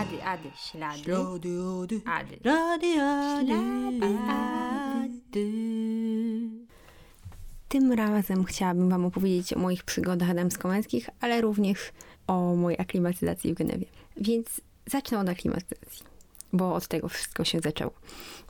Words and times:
Ady, 0.00 0.22
ady, 0.24 0.50
ślady. 0.56 1.02
Ślady, 1.02 1.48
ady, 1.82 2.00
Ady. 2.04 2.38
rady, 2.44 3.00
ady, 3.00 3.46
Ślady, 3.46 4.18
ady. 4.28 5.50
Tym 7.68 7.92
razem 7.92 8.44
chciałabym 8.44 8.88
Wam 8.90 9.04
opowiedzieć 9.04 9.52
o 9.52 9.58
moich 9.58 9.84
przygodach 9.84 10.34
damsko-męskich, 10.34 11.10
ale 11.20 11.40
również 11.40 11.92
o 12.26 12.54
mojej 12.54 12.80
aklimatyzacji 12.80 13.54
w 13.54 13.56
Genewie. 13.56 13.86
Więc 14.16 14.60
zacznę 14.86 15.18
od 15.18 15.28
aklimatyzacji, 15.28 16.04
bo 16.52 16.74
od 16.74 16.88
tego 16.88 17.08
wszystko 17.08 17.44
się 17.44 17.60
zaczęło. 17.60 17.92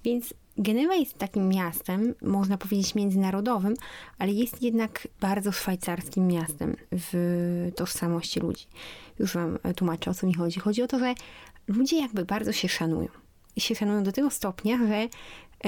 Więc 0.05 0.35
Genewa 0.59 0.95
jest 0.95 1.19
takim 1.19 1.49
miastem, 1.49 2.15
można 2.23 2.59
powiedzieć 2.59 2.95
międzynarodowym, 2.95 3.75
ale 4.19 4.33
jest 4.33 4.63
jednak 4.63 5.09
bardzo 5.21 5.53
szwajcarskim 5.53 6.27
miastem 6.27 6.77
w 6.93 7.71
tożsamości 7.77 8.41
ludzi. 8.41 8.67
Już 9.19 9.35
Wam 9.35 9.59
tłumaczę, 9.77 10.11
o 10.11 10.15
co 10.15 10.27
mi 10.27 10.35
chodzi. 10.35 10.61
Chodzi 10.61 10.83
o 10.83 10.87
to, 10.87 10.99
że 10.99 11.15
ludzie 11.69 12.01
jakby 12.01 12.25
bardzo 12.25 12.53
się 12.53 12.69
szanują. 12.69 13.09
I 13.57 13.61
się 13.61 13.75
szanują 13.75 14.03
do 14.03 14.13
tego 14.13 14.31
stopnia, 14.31 14.79
że 14.79 15.09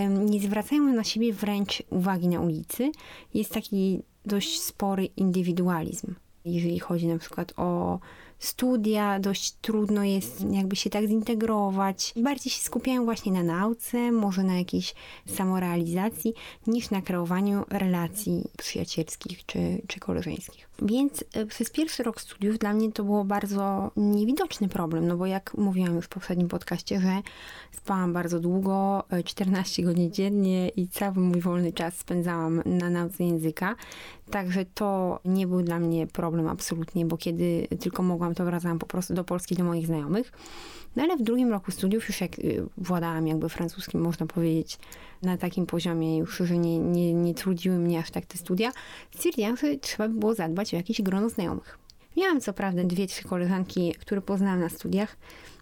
nie 0.08 0.40
zwracają 0.40 0.82
na 0.82 1.04
siebie 1.04 1.32
wręcz 1.32 1.82
uwagi 1.90 2.28
na 2.28 2.40
ulicy. 2.40 2.92
Jest 3.34 3.52
taki 3.52 4.02
dość 4.26 4.60
spory 4.60 5.04
indywidualizm. 5.04 6.14
Jeżeli 6.44 6.78
chodzi 6.78 7.06
na 7.06 7.18
przykład 7.18 7.52
o 7.56 7.98
studia, 8.44 9.20
dość 9.20 9.52
trudno 9.52 10.04
jest 10.04 10.44
jakby 10.50 10.76
się 10.76 10.90
tak 10.90 11.06
zintegrować. 11.08 12.12
Bardziej 12.16 12.52
się 12.52 12.62
skupiają 12.62 13.04
właśnie 13.04 13.32
na 13.32 13.42
nauce, 13.42 14.12
może 14.12 14.42
na 14.42 14.58
jakiejś 14.58 14.94
samorealizacji, 15.26 16.34
niż 16.66 16.90
na 16.90 17.02
kreowaniu 17.02 17.64
relacji 17.70 18.44
przyjacielskich 18.58 19.46
czy, 19.46 19.82
czy 19.86 20.00
koleżeńskich. 20.00 20.71
Więc 20.86 21.24
e, 21.34 21.46
przez 21.46 21.70
pierwszy 21.70 22.02
rok 22.02 22.20
studiów 22.20 22.58
dla 22.58 22.72
mnie 22.72 22.92
to 22.92 23.04
było 23.04 23.24
bardzo 23.24 23.90
niewidoczny 23.96 24.68
problem, 24.68 25.06
no 25.06 25.16
bo 25.16 25.26
jak 25.26 25.54
mówiłam 25.54 25.96
już 25.96 26.04
w 26.04 26.08
poprzednim 26.08 26.48
podcaście, 26.48 27.00
że 27.00 27.22
spałam 27.72 28.12
bardzo 28.12 28.40
długo, 28.40 29.04
e, 29.10 29.22
14 29.22 29.82
godzin 29.82 30.12
dziennie 30.12 30.68
i 30.68 30.88
cały 30.88 31.20
mój 31.20 31.40
wolny 31.40 31.72
czas 31.72 31.96
spędzałam 31.96 32.62
na 32.66 32.90
nauce 32.90 33.24
języka. 33.24 33.76
Także 34.30 34.64
to 34.64 35.20
nie 35.24 35.46
był 35.46 35.62
dla 35.62 35.78
mnie 35.78 36.06
problem 36.06 36.48
absolutnie, 36.48 37.06
bo 37.06 37.16
kiedy 37.16 37.68
tylko 37.80 38.02
mogłam, 38.02 38.34
to 38.34 38.44
wracałam 38.44 38.78
po 38.78 38.86
prostu 38.86 39.14
do 39.14 39.24
Polski 39.24 39.54
do 39.54 39.64
moich 39.64 39.86
znajomych. 39.86 40.32
No 40.96 41.02
ale 41.02 41.16
w 41.16 41.22
drugim 41.22 41.50
roku 41.50 41.70
studiów 41.70 42.08
już 42.08 42.20
jak 42.20 42.38
y, 42.38 42.66
władałam 42.76 43.26
jakby 43.26 43.48
francuskim, 43.48 44.00
można 44.00 44.26
powiedzieć, 44.26 44.78
na 45.22 45.36
takim 45.36 45.66
poziomie 45.66 46.18
już, 46.18 46.36
że 46.36 46.58
nie, 46.58 46.78
nie, 46.78 47.14
nie 47.14 47.34
trudziły 47.34 47.78
mnie 47.78 47.98
aż 47.98 48.10
tak 48.10 48.26
te 48.26 48.38
studia, 48.38 48.72
stwierdziłam, 49.10 49.56
że 49.56 49.76
trzeba 49.76 50.08
by 50.08 50.18
było 50.18 50.34
zadbać 50.34 50.71
o 50.76 50.78
jakieś 50.78 51.02
grono 51.02 51.28
znajomych. 51.28 51.78
Miałam 52.16 52.40
co 52.40 52.52
prawda 52.52 52.84
dwie, 52.84 53.06
trzy 53.06 53.24
koleżanki, 53.24 53.94
które 54.00 54.20
poznałam 54.20 54.60
na 54.60 54.68
studiach. 54.68 55.16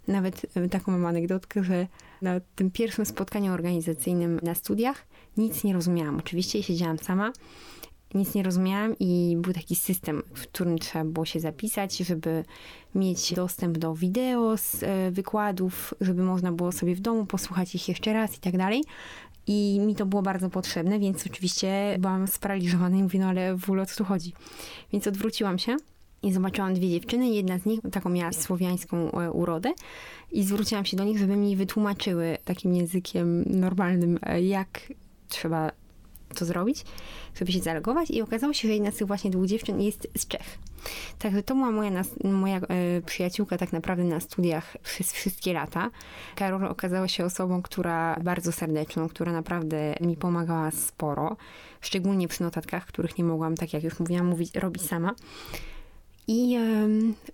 Nawet 0.09 0.57
y, 0.57 0.69
taką 0.69 0.93
mam 0.93 1.07
anegdotkę, 1.07 1.65
że 1.65 1.87
na 2.23 2.41
tym 2.57 2.71
pierwszym 2.71 3.07
spotkaniu 3.07 3.53
organizacyjnym 3.53 4.41
na 4.43 4.55
studiach 4.55 5.07
nic 5.37 5.65
nie 5.65 5.73
rozumiałam. 5.73 6.17
Oczywiście 6.19 6.63
siedziałam 6.63 6.99
sama, 6.99 7.33
nic 8.15 8.35
nie 8.35 8.43
rozumiałam 8.43 8.95
i 8.99 9.37
był 9.41 9.53
taki 9.53 9.77
system, 9.77 10.23
w 10.35 10.43
którym 10.43 10.79
trzeba 10.79 11.05
było 11.05 11.25
się 11.25 11.41
zapisać, 11.41 11.97
żeby 11.97 12.45
mieć 12.95 13.35
dostęp 13.35 13.79
do 13.79 13.95
wideo 13.95 14.57
z 14.57 14.83
e, 14.83 15.11
wykładów, 15.11 15.95
żeby 16.01 16.23
można 16.23 16.53
było 16.53 16.73
sobie 16.73 16.95
w 16.95 17.01
domu 17.01 17.27
posłuchać 17.27 17.75
ich 17.75 17.89
jeszcze 17.89 18.13
raz 18.13 18.37
i 18.37 18.41
tak 18.41 18.57
dalej. 18.57 18.85
I 19.47 19.81
mi 19.81 19.95
to 19.95 20.07
było 20.07 20.23
bardzo 20.23 20.51
potrzebne, 20.51 20.99
więc 20.99 21.27
oczywiście 21.27 21.97
byłam 21.99 22.29
sparaliżowana 22.29 22.97
i 22.97 23.03
mówię, 23.03 23.19
no 23.19 23.27
ale 23.27 23.57
w 23.57 23.65
ogóle 23.65 23.83
o 23.83 23.87
co 23.87 23.97
tu 23.97 24.05
chodzi? 24.05 24.33
Więc 24.93 25.07
odwróciłam 25.07 25.59
się 25.59 25.77
i 26.23 26.33
zobaczyłam 26.33 26.75
dwie 26.75 26.91
dziewczyny. 26.91 27.29
Jedna 27.29 27.59
z 27.59 27.65
nich 27.65 27.81
taką 27.93 28.11
miała 28.11 28.33
słowiańską 28.33 29.13
e, 29.13 29.33
urodę 29.33 29.73
i 30.33 30.45
zwróciłam 30.45 30.85
się 30.85 30.97
do 30.97 31.05
nich, 31.05 31.19
żeby 31.19 31.37
mi 31.37 31.57
wytłumaczyły 31.57 32.39
takim 32.45 32.75
językiem 32.75 33.45
normalnym, 33.47 34.19
e, 34.23 34.43
jak 34.43 34.81
trzeba 35.29 35.71
to 36.35 36.45
zrobić, 36.45 36.85
żeby 37.39 37.53
się 37.53 37.61
zalogować 37.61 38.11
i 38.11 38.23
okazało 38.23 38.53
się, 38.53 38.69
że 38.69 38.75
jedna 38.75 38.91
z 38.91 38.97
tych 38.97 39.07
właśnie 39.07 39.31
dwóch 39.31 39.47
dziewczyn 39.47 39.81
jest 39.81 40.09
z 40.17 40.29
Czech. 40.29 40.59
Także 41.19 41.43
to 41.43 41.55
była 41.55 41.71
moja, 41.71 42.03
moja 42.25 42.57
e, 42.57 43.01
przyjaciółka 43.07 43.59
tak 43.59 43.73
naprawdę 43.73 44.05
na 44.05 44.21
studiach 44.21 44.77
przez 44.83 45.13
wszystkie 45.13 45.53
lata. 45.53 45.91
Karol 46.37 46.65
okazała 46.65 47.09
się 47.09 47.25
osobą, 47.25 47.63
która 47.63 48.17
bardzo 48.23 48.53
serdeczną, 48.53 49.09
która 49.09 49.33
naprawdę 49.33 49.95
mi 50.01 50.17
pomagała 50.17 50.71
sporo, 50.71 51.37
szczególnie 51.81 52.29
przy 52.29 52.43
notatkach, 52.43 52.87
których 52.87 53.19
nie 53.19 53.25
mogłam, 53.25 53.57
tak 53.57 53.73
jak 53.73 53.85
już 53.85 54.01
mówiłam, 54.01 54.27
mówić, 54.27 54.55
robić 54.55 54.83
sama. 54.83 55.15
I 56.29 56.59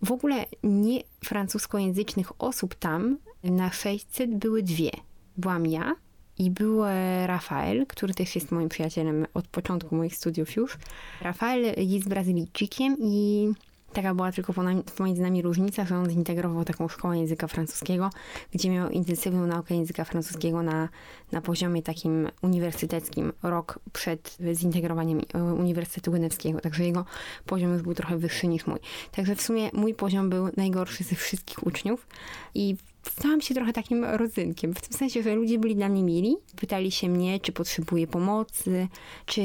w 0.03 0.13
ogóle 0.13 0.45
nie 0.63 1.01
francuskojęzycznych 1.25 2.43
osób 2.43 2.75
tam 2.75 3.19
na 3.45 3.73
600 3.73 4.35
były 4.35 4.63
dwie. 4.63 4.91
Byłam 5.37 5.67
ja 5.67 5.95
i 6.39 6.51
był 6.51 6.85
e, 6.85 7.27
Rafael, 7.27 7.87
który 7.87 8.15
też 8.15 8.35
jest 8.35 8.53
moim 8.53 8.69
przyjacielem 8.69 9.27
od 9.35 9.49
początku 9.49 9.97
moich 9.97 10.17
studiów 10.17 10.57
już. 10.57 10.79
Rafael 11.21 11.75
jest 11.77 12.09
Brazylijczykiem 12.09 12.97
i 13.01 13.49
taka 13.97 14.15
była 14.15 14.33
tylko 14.33 14.53
pomiędzy 14.97 15.23
nami 15.23 15.43
różnica, 15.43 15.85
że 15.85 15.97
on 15.97 16.11
zintegrował 16.11 16.65
taką 16.65 16.89
szkołę 16.89 17.19
języka 17.19 17.47
francuskiego, 17.47 18.11
gdzie 18.53 18.71
miał 18.71 18.91
intensywną 18.91 19.47
naukę 19.47 19.75
języka 19.75 20.05
francuskiego 20.05 20.63
na, 20.63 20.89
na 21.33 21.41
poziomie 21.41 21.83
takim 21.83 22.29
uniwersyteckim, 22.43 23.33
rok 23.43 23.79
przed 23.93 24.39
zintegrowaniem 24.55 25.21
e, 25.35 25.45
Uniwersytetu 25.45 26.13
Genewskiego, 26.13 26.61
także 26.61 26.85
jego 26.85 27.05
poziom 27.47 27.73
już 27.73 27.83
był 27.83 27.95
trochę 27.95 28.19
wyższy 28.19 28.49
niż 28.49 28.67
mój. 28.67 28.79
Także 29.13 29.37
w 29.37 29.43
sumie 29.43 29.71
mój 29.73 29.95
poziom 29.95 30.31
był 30.31 30.49
najgorszy 30.57 31.05
ze 31.05 31.17
wszystkich 31.17 31.67
uczniów 31.67 32.07
i 32.55 32.77
stałam 33.09 33.41
się 33.41 33.55
trochę 33.55 33.73
takim 33.73 34.05
rodzynkiem, 34.05 34.75
w 34.75 34.81
tym 34.81 34.99
sensie, 34.99 35.23
że 35.23 35.35
ludzie 35.35 35.59
byli 35.59 35.77
dla 35.77 35.89
mnie 35.89 36.03
mili, 36.03 36.37
pytali 36.57 36.91
się 36.91 37.09
mnie, 37.09 37.41
czy 37.41 37.53
potrzebuję 37.53 38.07
pomocy, 38.07 38.89
czy 39.27 39.43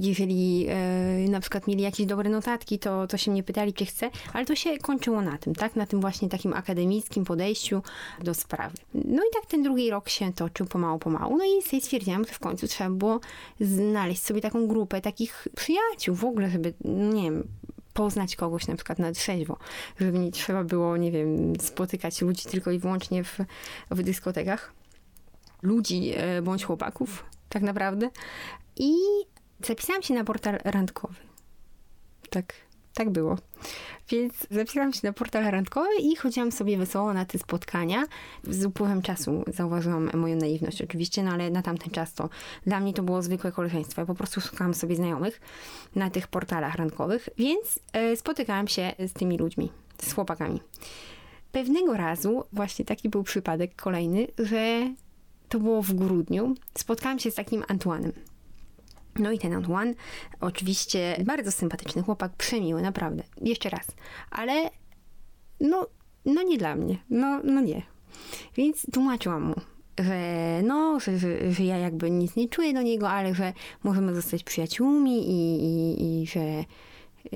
jeżeli 0.00 0.66
e, 0.68 1.28
na 1.28 1.40
przykład 1.40 1.66
mieli 1.66 1.82
jakieś 1.82 2.06
dobre 2.06 2.30
notatki, 2.30 2.78
to, 2.78 3.06
to 3.06 3.16
się 3.16 3.30
mnie 3.30 3.42
pytali, 3.42 3.72
czy 3.72 3.86
chcę, 3.86 4.10
ale 4.32 4.46
to 4.46 4.54
się 4.54 4.78
kończyło 4.78 5.22
na 5.22 5.38
tym, 5.38 5.54
tak? 5.54 5.76
Na 5.76 5.86
tym 5.86 6.00
właśnie 6.00 6.28
takim 6.28 6.52
akademickim 6.52 7.24
podejściu 7.24 7.82
do 8.22 8.34
sprawy. 8.34 8.76
No 8.94 9.22
i 9.22 9.34
tak 9.34 9.46
ten 9.46 9.62
drugi 9.62 9.90
rok 9.90 10.08
się 10.08 10.32
toczył 10.32 10.66
pomału, 10.66 10.98
pomału, 10.98 11.36
no 11.36 11.44
i 11.44 11.62
sobie 11.62 11.82
stwierdziłam, 11.82 12.24
że 12.24 12.32
w 12.32 12.38
końcu 12.38 12.68
trzeba 12.68 12.90
było 12.90 13.20
znaleźć 13.60 14.22
sobie 14.22 14.40
taką 14.40 14.66
grupę 14.66 15.00
takich 15.00 15.48
przyjaciół 15.56 16.14
w 16.14 16.24
ogóle, 16.24 16.50
żeby, 16.50 16.74
no 16.84 17.12
nie 17.12 17.22
wiem, 17.22 17.48
poznać 17.96 18.36
kogoś 18.36 18.66
na 18.66 18.76
przykład 18.76 18.98
na 18.98 19.12
trzeźwo, 19.12 19.56
żeby 20.00 20.18
nie 20.18 20.32
trzeba 20.32 20.64
było, 20.64 20.96
nie 20.96 21.12
wiem, 21.12 21.60
spotykać 21.60 22.22
ludzi 22.22 22.48
tylko 22.48 22.70
i 22.70 22.78
wyłącznie 22.78 23.24
w, 23.24 23.38
w 23.90 24.02
dyskotekach. 24.02 24.72
Ludzi 25.62 26.12
e, 26.16 26.42
bądź 26.42 26.64
chłopaków, 26.64 27.24
tak 27.48 27.62
naprawdę. 27.62 28.10
I 28.76 28.92
zapisałam 29.66 30.02
się 30.02 30.14
na 30.14 30.24
portal 30.24 30.58
randkowy. 30.64 31.14
Tak, 32.30 32.54
tak 32.94 33.10
było. 33.10 33.36
Więc 34.08 34.46
zapisałam 34.50 34.92
się 34.92 35.00
na 35.02 35.12
portal 35.12 35.44
randkowy 35.44 35.88
i 36.00 36.16
chodziłam 36.16 36.52
sobie 36.52 36.78
wesoło 36.78 37.14
na 37.14 37.24
te 37.24 37.38
spotkania. 37.38 38.04
Z 38.44 38.64
upływem 38.64 39.02
czasu 39.02 39.44
zauważyłam 39.46 40.10
moją 40.14 40.36
naiwność 40.36 40.82
oczywiście, 40.82 41.22
no 41.22 41.30
ale 41.30 41.50
na 41.50 41.62
tamten 41.62 41.90
czas 41.90 42.14
to 42.14 42.28
dla 42.66 42.80
mnie 42.80 42.92
to 42.92 43.02
było 43.02 43.22
zwykłe 43.22 43.52
koleżeństwo. 43.52 44.00
Ja 44.00 44.06
po 44.06 44.14
prostu 44.14 44.40
szukałam 44.40 44.74
sobie 44.74 44.96
znajomych 44.96 45.40
na 45.94 46.10
tych 46.10 46.28
portalach 46.28 46.74
randkowych, 46.74 47.28
więc 47.38 47.80
e, 47.92 48.16
spotykałam 48.16 48.68
się 48.68 48.92
z 48.98 49.12
tymi 49.12 49.38
ludźmi, 49.38 49.72
z 50.02 50.12
chłopakami. 50.12 50.60
Pewnego 51.52 51.96
razu 51.96 52.44
właśnie 52.52 52.84
taki 52.84 53.08
był 53.08 53.22
przypadek 53.22 53.76
kolejny, 53.76 54.26
że 54.38 54.94
to 55.48 55.60
było 55.60 55.82
w 55.82 55.92
grudniu. 55.92 56.54
Spotkałam 56.78 57.18
się 57.18 57.30
z 57.30 57.34
takim 57.34 57.64
Antoinem. 57.68 58.12
No 59.18 59.32
i 59.32 59.38
ten 59.38 59.52
Antoine, 59.52 59.94
oczywiście 60.40 61.16
bardzo 61.24 61.52
sympatyczny 61.52 62.02
chłopak, 62.02 62.32
przemiły, 62.36 62.82
naprawdę. 62.82 63.22
Jeszcze 63.40 63.70
raz. 63.70 63.86
Ale 64.30 64.70
no, 65.60 65.86
no 66.24 66.42
nie 66.42 66.58
dla 66.58 66.76
mnie. 66.76 66.98
No, 67.10 67.40
no 67.44 67.60
nie. 67.60 67.82
Więc 68.56 68.86
tłumaczyłam 68.92 69.42
mu, 69.42 69.54
że 69.98 70.60
no, 70.62 71.00
że, 71.00 71.18
że, 71.18 71.52
że 71.52 71.64
ja 71.64 71.78
jakby 71.78 72.10
nic 72.10 72.36
nie 72.36 72.48
czuję 72.48 72.74
do 72.74 72.82
niego, 72.82 73.10
ale 73.10 73.34
że 73.34 73.52
możemy 73.84 74.14
zostać 74.14 74.44
przyjaciółmi 74.44 75.30
i, 75.30 75.64
i, 75.64 76.22
i 76.22 76.26
że 76.26 76.64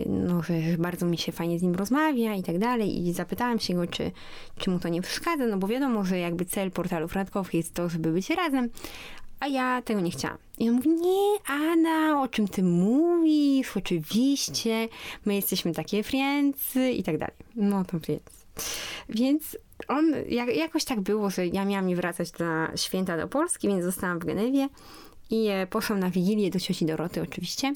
no, 0.06 0.42
że, 0.42 0.54
bardzo 0.78 1.06
mi 1.06 1.18
się 1.18 1.32
fajnie 1.32 1.58
z 1.58 1.62
nim 1.62 1.74
rozmawia 1.74 2.34
i 2.34 2.42
tak 2.42 2.58
dalej. 2.58 3.06
I 3.06 3.12
zapytałam 3.12 3.58
się 3.58 3.74
go, 3.74 3.86
czy, 3.86 4.10
czy 4.56 4.70
mu 4.70 4.78
to 4.78 4.88
nie 4.88 5.02
przeszkadza, 5.02 5.46
no 5.46 5.56
bo 5.56 5.66
wiadomo, 5.66 6.04
że 6.04 6.18
jakby 6.18 6.44
cel 6.44 6.70
portalów 6.70 7.14
randkowych 7.14 7.54
jest 7.54 7.74
to, 7.74 7.88
żeby 7.88 8.12
być 8.12 8.30
razem, 8.30 8.68
a 9.40 9.46
ja 9.46 9.82
tego 9.82 10.00
nie 10.00 10.10
chciałam. 10.10 10.38
I 10.58 10.68
on 10.68 10.74
mówi, 10.74 10.90
nie, 10.90 11.38
Ana, 11.46 12.22
o 12.22 12.28
czym 12.28 12.48
ty 12.48 12.62
mówisz? 12.62 13.76
Oczywiście, 13.76 14.88
my 15.24 15.34
jesteśmy 15.34 15.74
takie 15.74 16.02
friendsy 16.02 16.90
i 16.90 17.02
tak 17.02 17.18
dalej. 17.18 17.36
No 17.56 17.84
to 17.84 17.98
więc. 18.00 18.22
Więc 19.08 19.58
on, 19.88 20.14
jak, 20.28 20.56
jakoś 20.56 20.84
tak 20.84 21.00
było, 21.00 21.30
że 21.30 21.46
ja 21.46 21.64
miałam 21.64 21.86
nie 21.86 21.96
wracać 21.96 22.38
na 22.38 22.72
święta 22.76 23.16
do 23.16 23.28
Polski, 23.28 23.68
więc 23.68 23.84
zostałam 23.84 24.18
w 24.18 24.24
Genewie 24.24 24.68
i 25.30 25.48
e, 25.48 25.66
poszłam 25.66 26.00
na 26.00 26.10
Wigilię 26.10 26.50
do 26.50 26.60
cioci 26.60 26.86
Doroty 26.86 27.22
oczywiście, 27.22 27.74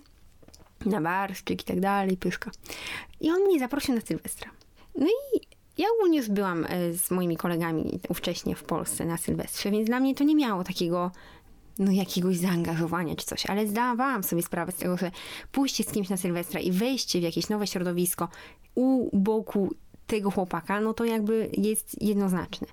na 0.87 1.01
barszczyk 1.01 1.63
i 1.63 1.65
tak 1.65 1.81
dalej, 1.81 2.17
pyszka. 2.17 2.51
I 3.21 3.31
on 3.31 3.41
mnie 3.45 3.59
zaprosił 3.59 3.95
na 3.95 4.01
Sylwestra. 4.01 4.51
No 4.95 5.07
i 5.07 5.41
Ja 5.79 5.87
ogólnie 5.99 6.19
już 6.19 6.29
byłam 6.29 6.67
e, 6.69 6.93
z 6.93 7.11
moimi 7.11 7.37
kolegami 7.37 8.01
ówcześnie 8.09 8.57
w 8.57 8.63
Polsce 8.63 9.05
na 9.05 9.17
Sylwestrze, 9.17 9.71
więc 9.71 9.87
dla 9.87 10.01
mnie 10.01 10.15
to 10.15 10.25
nie 10.25 10.35
miało 10.35 10.65
takiego 10.65 11.11
no, 11.79 11.93
jakiegoś 11.93 12.37
zaangażowania 12.37 13.17
czy 13.17 13.27
coś, 13.27 13.47
ale 13.47 13.67
zdawałam 13.67 14.23
sobie 14.23 14.43
sprawę 14.43 14.73
z 14.73 14.77
tego, 14.77 14.97
że 14.97 15.11
pójście 15.53 15.85
z 15.85 15.93
kimś 15.93 16.09
na 16.09 16.17
Sylwestra 16.17 16.61
i 16.61 16.73
wejście 16.73 17.21
w 17.21 17.23
jakieś 17.23 17.49
nowe 17.49 17.67
środowisko 17.67 18.29
u 18.75 19.19
boku 19.19 19.75
tego 20.07 20.31
chłopaka, 20.31 20.81
no 20.81 20.95
to 20.95 21.05
jakby 21.05 21.51
jest 21.59 22.03
jednoznaczne. 22.03 22.67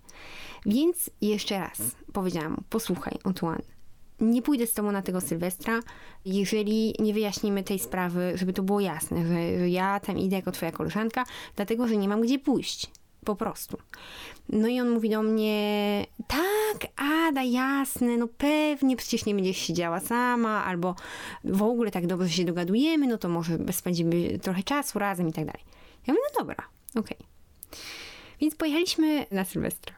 Więc 0.65 1.09
jeszcze 1.21 1.59
raz 1.59 1.81
powiedziałam 2.13 2.51
mu, 2.51 2.57
posłuchaj, 2.69 3.17
Antoine, 3.23 3.61
nie 4.21 4.41
pójdę 4.41 4.67
z 4.67 4.73
tobą 4.73 4.91
na 4.91 5.01
tego 5.01 5.21
Sylwestra, 5.21 5.79
jeżeli 6.25 6.95
nie 6.99 7.13
wyjaśnimy 7.13 7.63
tej 7.63 7.79
sprawy, 7.79 8.31
żeby 8.35 8.53
to 8.53 8.63
było 8.63 8.79
jasne, 8.79 9.27
że, 9.27 9.59
że 9.59 9.69
ja 9.69 9.99
tam 9.99 10.17
idę 10.17 10.35
jako 10.35 10.51
twoja 10.51 10.71
koleżanka, 10.71 11.25
dlatego, 11.55 11.87
że 11.87 11.97
nie 11.97 12.09
mam 12.09 12.21
gdzie 12.21 12.39
pójść. 12.39 12.91
Po 13.25 13.35
prostu. 13.35 13.77
No 14.49 14.67
i 14.67 14.81
on 14.81 14.89
mówi 14.89 15.09
do 15.09 15.23
mnie, 15.23 16.05
tak, 16.27 16.91
Ada, 16.95 17.43
jasne, 17.43 18.17
no 18.17 18.27
pewnie, 18.37 18.97
przecież 18.97 19.25
nie 19.25 19.35
będziesz 19.35 19.57
siedziała 19.57 19.99
sama, 19.99 20.65
albo 20.65 20.95
w 21.43 21.61
ogóle 21.61 21.91
tak 21.91 22.07
dobrze 22.07 22.29
się 22.29 22.45
dogadujemy, 22.45 23.07
no 23.07 23.17
to 23.17 23.29
może 23.29 23.57
spędzimy 23.71 24.39
trochę 24.39 24.63
czasu 24.63 24.99
razem 24.99 25.27
i 25.27 25.33
tak 25.33 25.45
dalej. 25.45 25.63
Ja 26.07 26.13
mówię, 26.13 26.23
no 26.33 26.39
dobra, 26.39 26.67
okej. 26.95 27.17
Okay. 27.17 27.27
Więc 28.41 28.55
pojechaliśmy 28.55 29.25
na 29.31 29.45
Sylwestra. 29.45 29.95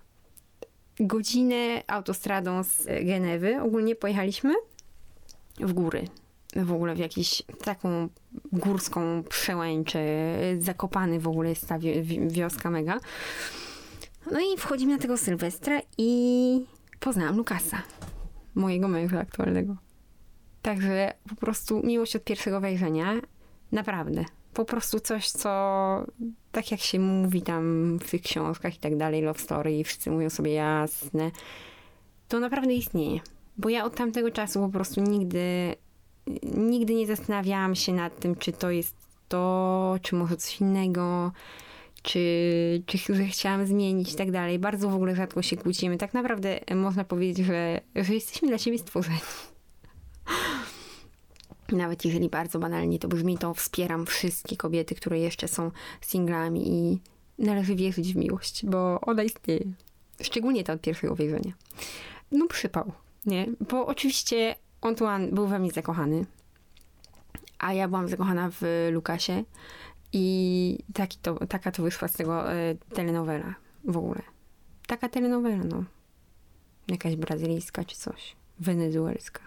Godzinę 0.99 1.83
autostradą 1.87 2.63
z 2.63 2.85
Genewy. 2.85 3.61
Ogólnie 3.61 3.95
pojechaliśmy 3.95 4.53
w 5.59 5.73
góry. 5.73 6.07
W 6.55 6.71
ogóle 6.71 6.95
w 6.95 6.99
jakąś 6.99 7.43
taką 7.63 8.09
górską 8.51 9.23
przełęczę. 9.29 9.99
Zakopany 10.59 11.19
w 11.19 11.27
ogóle 11.27 11.49
jest 11.49 11.67
ta 11.67 11.79
wioska 12.27 12.69
mega. 12.69 12.99
No 14.31 14.39
i 14.39 14.57
wchodzimy 14.57 14.93
na 14.93 14.99
tego 14.99 15.17
Sylwestra 15.17 15.81
i 15.97 16.65
poznałam 16.99 17.37
Lukasa. 17.37 17.81
Mojego 18.55 18.87
męża 18.87 19.19
aktualnego. 19.19 19.75
Także 20.61 21.13
po 21.29 21.35
prostu 21.35 21.81
miłość 21.83 22.15
od 22.15 22.23
pierwszego 22.23 22.61
wejrzenia. 22.61 23.13
Naprawdę 23.71 24.25
po 24.53 24.65
prostu 24.65 24.99
coś, 24.99 25.29
co 25.29 25.49
tak 26.51 26.71
jak 26.71 26.79
się 26.79 26.99
mówi 26.99 27.41
tam 27.41 27.97
w 27.99 28.11
tych 28.11 28.21
książkach 28.21 28.75
i 28.75 28.79
tak 28.79 28.97
dalej, 28.97 29.21
love 29.21 29.39
story 29.39 29.77
i 29.79 29.83
wszyscy 29.83 30.11
mówią 30.11 30.29
sobie 30.29 30.53
jasne, 30.53 31.31
to 32.27 32.39
naprawdę 32.39 32.73
istnieje. 32.73 33.19
Bo 33.57 33.69
ja 33.69 33.85
od 33.85 33.95
tamtego 33.95 34.31
czasu 34.31 34.59
po 34.59 34.69
prostu 34.69 35.01
nigdy, 35.01 35.75
nigdy 36.57 36.95
nie 36.95 37.07
zastanawiałam 37.07 37.75
się 37.75 37.93
nad 37.93 38.19
tym, 38.19 38.35
czy 38.35 38.51
to 38.51 38.71
jest 38.71 38.95
to, 39.27 39.95
czy 40.01 40.15
może 40.15 40.37
coś 40.37 40.61
innego, 40.61 41.31
czy, 42.03 42.83
czy 42.85 42.97
chciałam 43.31 43.65
zmienić 43.65 44.13
i 44.13 44.15
tak 44.15 44.31
dalej. 44.31 44.59
Bardzo 44.59 44.89
w 44.89 44.95
ogóle 44.95 45.15
rzadko 45.15 45.41
się 45.41 45.57
kłócimy. 45.57 45.97
Tak 45.97 46.13
naprawdę 46.13 46.59
można 46.75 47.03
powiedzieć, 47.03 47.45
że, 47.45 47.81
że 47.95 48.13
jesteśmy 48.13 48.47
dla 48.47 48.57
siebie 48.57 48.79
stworzeni. 48.79 49.19
Nawet 51.71 52.05
jeżeli 52.05 52.29
bardzo 52.29 52.59
banalnie 52.59 52.99
to 52.99 53.07
brzmi, 53.07 53.37
to 53.37 53.53
wspieram 53.53 54.05
wszystkie 54.05 54.57
kobiety, 54.57 54.95
które 54.95 55.19
jeszcze 55.19 55.47
są 55.47 55.71
singlami 56.01 56.67
i 56.67 56.99
należy 57.37 57.75
wierzyć 57.75 58.13
w 58.13 58.15
miłość, 58.15 58.65
bo 58.65 59.01
ona 59.01 59.23
istnieje. 59.23 59.65
Szczególnie 60.21 60.63
ta 60.63 60.73
od 60.73 60.81
pierwszego 60.81 61.15
wejrzenia. 61.15 61.53
No 62.31 62.47
przypał, 62.47 62.91
nie? 63.25 63.47
Bo 63.69 63.85
oczywiście 63.85 64.55
Antoine 64.85 65.27
był 65.31 65.47
we 65.47 65.59
mnie 65.59 65.71
zakochany, 65.71 66.25
a 67.59 67.73
ja 67.73 67.87
byłam 67.87 68.07
zakochana 68.07 68.49
w 68.51 68.89
Lukasie 68.91 69.43
i 70.13 70.77
taki 70.93 71.17
to, 71.21 71.47
taka 71.47 71.71
to 71.71 71.83
wyszła 71.83 72.07
z 72.07 72.13
tego 72.13 72.53
e, 72.53 72.75
telenowela 72.93 73.55
w 73.85 73.97
ogóle. 73.97 74.21
Taka 74.87 75.09
telenowela, 75.09 75.63
no. 75.63 75.83
Jakaś 76.87 77.15
brazylijska 77.15 77.83
czy 77.83 77.95
coś. 77.95 78.35
Wenezuelska. 78.59 79.41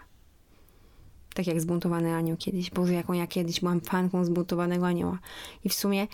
Tak 1.33 1.47
jak 1.47 1.61
zbuntowany 1.61 2.15
anioł 2.15 2.37
kiedyś. 2.37 2.69
Boże, 2.69 2.93
jaką 2.93 3.13
ja 3.13 3.27
kiedyś 3.27 3.59
byłam 3.59 3.81
fanką 3.81 4.25
zbuntowanego 4.25 4.87
anioła. 4.87 5.19
I 5.63 5.69
w 5.69 5.73
sumie 5.73 6.07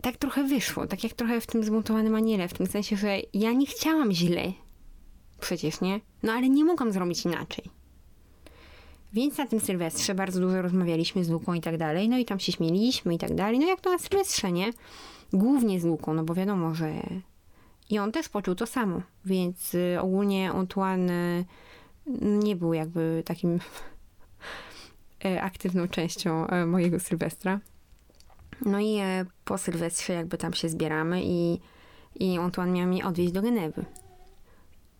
tak 0.00 0.16
trochę 0.16 0.44
wyszło. 0.44 0.86
Tak 0.86 1.04
jak 1.04 1.12
trochę 1.12 1.40
w 1.40 1.46
tym 1.46 1.64
zbuntowanym 1.64 2.14
aniele. 2.14 2.48
W 2.48 2.54
tym 2.54 2.66
sensie, 2.66 2.96
że 2.96 3.18
ja 3.34 3.52
nie 3.52 3.66
chciałam 3.66 4.12
źle. 4.12 4.52
Przecież, 5.40 5.80
nie? 5.80 6.00
No 6.22 6.32
ale 6.32 6.48
nie 6.48 6.64
mogłam 6.64 6.92
zrobić 6.92 7.24
inaczej. 7.24 7.81
Więc 9.12 9.38
na 9.38 9.46
tym 9.46 9.60
Sylwestrze 9.60 10.14
bardzo 10.14 10.40
dużo 10.40 10.62
rozmawialiśmy 10.62 11.24
z 11.24 11.28
Luką 11.28 11.54
i 11.54 11.60
tak 11.60 11.78
dalej. 11.78 12.08
No 12.08 12.18
i 12.18 12.24
tam 12.24 12.40
się 12.40 12.52
śmieliśmy 12.52 13.14
i 13.14 13.18
tak 13.18 13.34
dalej. 13.34 13.58
No 13.58 13.66
jak 13.66 13.80
to 13.80 13.92
na 13.92 13.98
Sylwestrze, 13.98 14.52
nie? 14.52 14.70
Głównie 15.32 15.80
z 15.80 15.84
Luką, 15.84 16.14
no 16.14 16.24
bo 16.24 16.34
wiadomo, 16.34 16.74
że... 16.74 16.92
I 17.90 17.98
on 17.98 18.12
też 18.12 18.28
poczuł 18.28 18.54
to 18.54 18.66
samo. 18.66 19.02
Więc 19.24 19.74
y, 19.74 19.98
ogólnie 20.00 20.50
Antoine 20.50 21.10
y, 21.10 21.44
nie 22.20 22.56
był 22.56 22.74
jakby 22.74 23.22
takim 23.26 23.58
E, 25.24 25.42
aktywną 25.42 25.88
częścią 25.88 26.46
e, 26.46 26.66
mojego 26.66 27.00
Sylwestra. 27.00 27.60
No 28.64 28.80
i 28.80 28.96
e, 28.96 29.26
po 29.44 29.58
Sylwestrze 29.58 30.12
jakby 30.12 30.38
tam 30.38 30.54
się 30.54 30.68
zbieramy 30.68 31.22
i, 31.24 31.60
i 32.14 32.38
Antoine 32.38 32.72
miał 32.72 32.88
mnie 32.88 33.06
odwieźć 33.06 33.32
do 33.32 33.42
Genewy. 33.42 33.84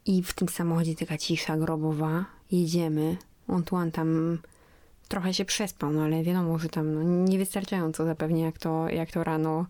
I 0.07 0.23
w 0.23 0.33
tym 0.33 0.49
samochodzie 0.49 0.95
taka 0.95 1.19
cisza 1.19 1.57
grobowa. 1.57 2.25
Jedziemy. 2.51 3.17
Antoine 3.49 3.93
tam 3.93 4.39
trochę 5.09 5.35
się 5.35 5.45
przespał, 5.45 5.93
no 5.93 6.03
ale 6.03 6.23
wiadomo, 6.23 6.59
że 6.59 6.69
tam 6.69 6.95
no, 6.95 7.03
niewystarczająco 7.03 8.05
zapewnie 8.05 8.43
jak 8.43 8.59
to, 8.59 8.89
jak 8.89 9.11
to 9.11 9.25
rano, 9.25 9.67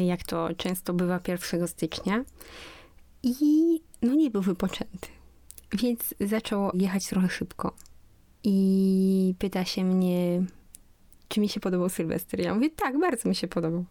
jak 0.00 0.22
to 0.22 0.48
często 0.56 0.92
bywa 0.92 1.20
1 1.28 1.68
stycznia. 1.68 2.24
I 3.22 3.80
no 4.02 4.14
nie 4.14 4.30
był 4.30 4.42
wypoczęty. 4.42 5.08
Więc 5.72 6.14
zaczął 6.20 6.70
jechać 6.74 7.06
trochę 7.06 7.28
szybko 7.28 7.74
i 8.44 9.34
pyta 9.38 9.64
się 9.64 9.84
mnie, 9.84 10.42
czy 11.28 11.40
mi 11.40 11.48
się 11.48 11.60
podobał 11.60 11.88
Sylwester. 11.88 12.40
Ja 12.40 12.54
mówię, 12.54 12.70
tak, 12.70 13.00
bardzo 13.00 13.28
mi 13.28 13.34
się 13.34 13.48
podobał. 13.48 13.84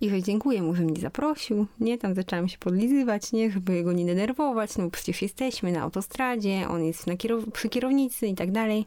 I 0.00 0.10
że 0.10 0.22
dziękuję 0.22 0.62
mu, 0.62 0.74
że 0.74 0.82
mnie 0.82 1.00
zaprosił, 1.00 1.66
nie? 1.80 1.98
Tam 1.98 2.14
zaczęłam 2.14 2.48
się 2.48 2.58
podlizywać, 2.58 3.32
nie? 3.32 3.50
Żeby 3.50 3.82
go 3.82 3.92
nie 3.92 4.06
denerwować, 4.06 4.76
no 4.76 4.90
przecież 4.90 5.22
jesteśmy 5.22 5.72
na 5.72 5.80
autostradzie, 5.80 6.68
on 6.68 6.84
jest 6.84 7.06
na 7.06 7.14
kierow- 7.14 7.50
przy 7.50 7.68
kierownicy 7.68 8.26
i 8.26 8.34
tak 8.34 8.52
dalej. 8.52 8.86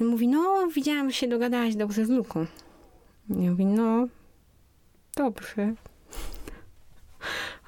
I 0.00 0.04
mówi, 0.04 0.28
no 0.28 0.68
widziałam, 0.74 1.10
że 1.10 1.16
się 1.16 1.28
dogadałaś 1.28 1.76
dobrze 1.76 2.06
z 2.06 2.08
Luką. 2.08 2.46
Ja 3.28 3.50
mówię, 3.50 3.64
no 3.64 4.08
dobrze. 5.16 5.74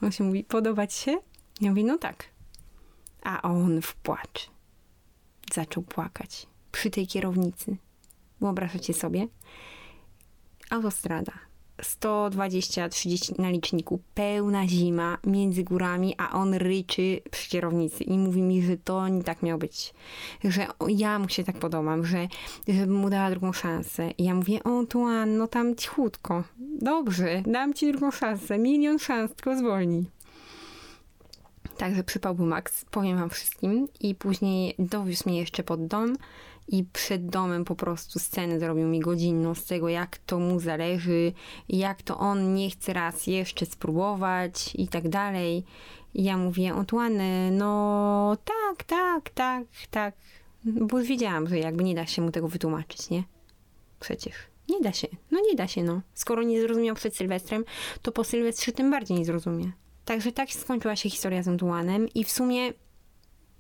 On 0.03 0.13
się 0.13 0.25
mówi, 0.25 0.45
podobać 0.45 0.95
się? 0.95 1.19
Ja 1.61 1.71
mówię, 1.71 1.85
no 1.85 1.99
tak. 1.99 2.25
A 3.23 3.43
on 3.43 3.83
w 3.83 3.95
płacz 3.95 4.51
zaczął 5.55 5.83
płakać 5.83 6.47
przy 6.73 6.91
tej 6.91 7.07
kierownicy. 7.07 7.77
Wyobrażacie 8.41 8.95
sobie? 8.95 9.27
Autostrada. 10.71 11.50
120-30 11.83 13.39
na 13.39 13.51
liczniku, 13.51 14.01
pełna 14.15 14.69
zima 14.69 15.19
między 15.25 15.65
górami, 15.65 16.15
a 16.19 16.33
on 16.33 16.55
ryczy 16.55 17.21
przy 17.31 17.51
kierownicy 17.51 18.05
i 18.05 18.19
mówi 18.19 18.43
mi, 18.43 18.63
że 18.63 18.77
to 18.77 19.09
nie 19.09 19.23
tak 19.23 19.43
miało 19.43 19.59
być, 19.59 19.95
że 20.45 20.67
ja 20.89 21.19
mu 21.19 21.29
się 21.29 21.45
tak 21.45 21.59
podobam, 21.59 22.07
że 22.07 22.29
żebym 22.69 22.95
mu 22.95 23.11
dała 23.11 23.31
drugą 23.31 23.53
szansę. 23.53 24.11
I 24.19 24.25
ja 24.25 24.35
mówię, 24.35 24.63
o 24.65 24.87
Tuan, 24.87 25.37
no 25.37 25.47
tam 25.47 25.77
cichutko, 25.77 26.45
dobrze, 26.59 27.43
dam 27.47 27.75
ci 27.75 27.93
drugą 27.93 28.11
szansę, 28.11 28.59
milion 28.59 28.99
szans, 28.99 29.35
tylko 29.35 29.57
zwolnij. 29.57 30.05
Także 31.77 32.05
przypałby 32.05 32.43
Max, 32.43 32.85
powiem 32.91 33.19
wam 33.19 33.31
wszystkim. 33.31 33.89
I 34.01 34.15
później 34.15 34.75
dowiózł 34.79 35.29
mnie 35.29 35.39
jeszcze 35.39 35.63
pod 35.63 35.87
dom 35.87 36.17
i 36.69 36.85
przed 36.85 37.27
domem 37.27 37.65
po 37.65 37.77
prostu 37.77 38.19
scenę 38.19 38.61
zrobił 38.61 38.89
mi 38.89 39.01
godzinną 39.01 39.55
z 39.55 39.65
tego, 39.65 39.89
jak 39.89 40.19
to 40.19 40.39
mu 40.39 40.61
zależy, 40.61 41.33
jak 41.69 42.03
to 42.03 42.19
on 42.19 42.55
nie 42.55 42.71
chce 42.71 42.93
raz 42.93 43.27
jeszcze 43.27 43.67
spróbować 43.67 44.75
i 44.75 44.89
tak 44.89 45.09
dalej. 45.09 45.65
I 46.15 46.25
ja 46.25 46.37
mówię, 46.37 46.73
Antoine, 46.73 47.51
no 47.51 48.37
tak, 48.45 48.85
tak, 48.85 49.31
tak, 49.31 49.65
tak. 49.91 50.15
Bo 50.65 51.03
wiedziałam, 51.03 51.49
że 51.49 51.59
jakby 51.59 51.85
nie 51.85 51.95
da 51.95 52.07
się 52.07 52.23
mu 52.23 52.31
tego 52.31 52.49
wytłumaczyć, 52.49 53.11
nie? 53.11 53.25
Przecież. 54.01 54.35
Nie 54.69 54.81
da 54.81 54.93
się. 54.93 55.09
No 55.31 55.41
nie 55.51 55.55
da 55.57 55.69
się, 55.69 55.83
no. 55.83 56.01
Skoro 56.15 56.43
nie 56.43 56.61
zrozumiał 56.61 56.97
przed 56.97 57.17
Sylwestrem, 57.17 57.65
to 58.03 58.13
po 58.13 58.25
Sylwestrze 58.25 58.73
tym 58.73 58.91
bardziej 58.91 59.19
nie 59.19 59.25
zrozumie. 59.25 59.73
Także 60.05 60.33
tak 60.33 60.51
skończyła 60.53 60.97
się 60.97 61.11
historia 61.11 61.43
z 61.43 61.49
Antuanem 61.49 62.09
i 62.15 62.25
w 62.25 62.31
sumie 62.31 62.73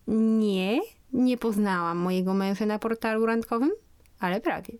nie, 0.08 0.80
nie 1.12 1.36
poznałam 1.36 1.98
mojego 1.98 2.34
męża 2.34 2.66
na 2.66 2.78
portalu 2.78 3.26
randkowym, 3.26 3.70
ale 4.20 4.40
prawie. 4.40 4.74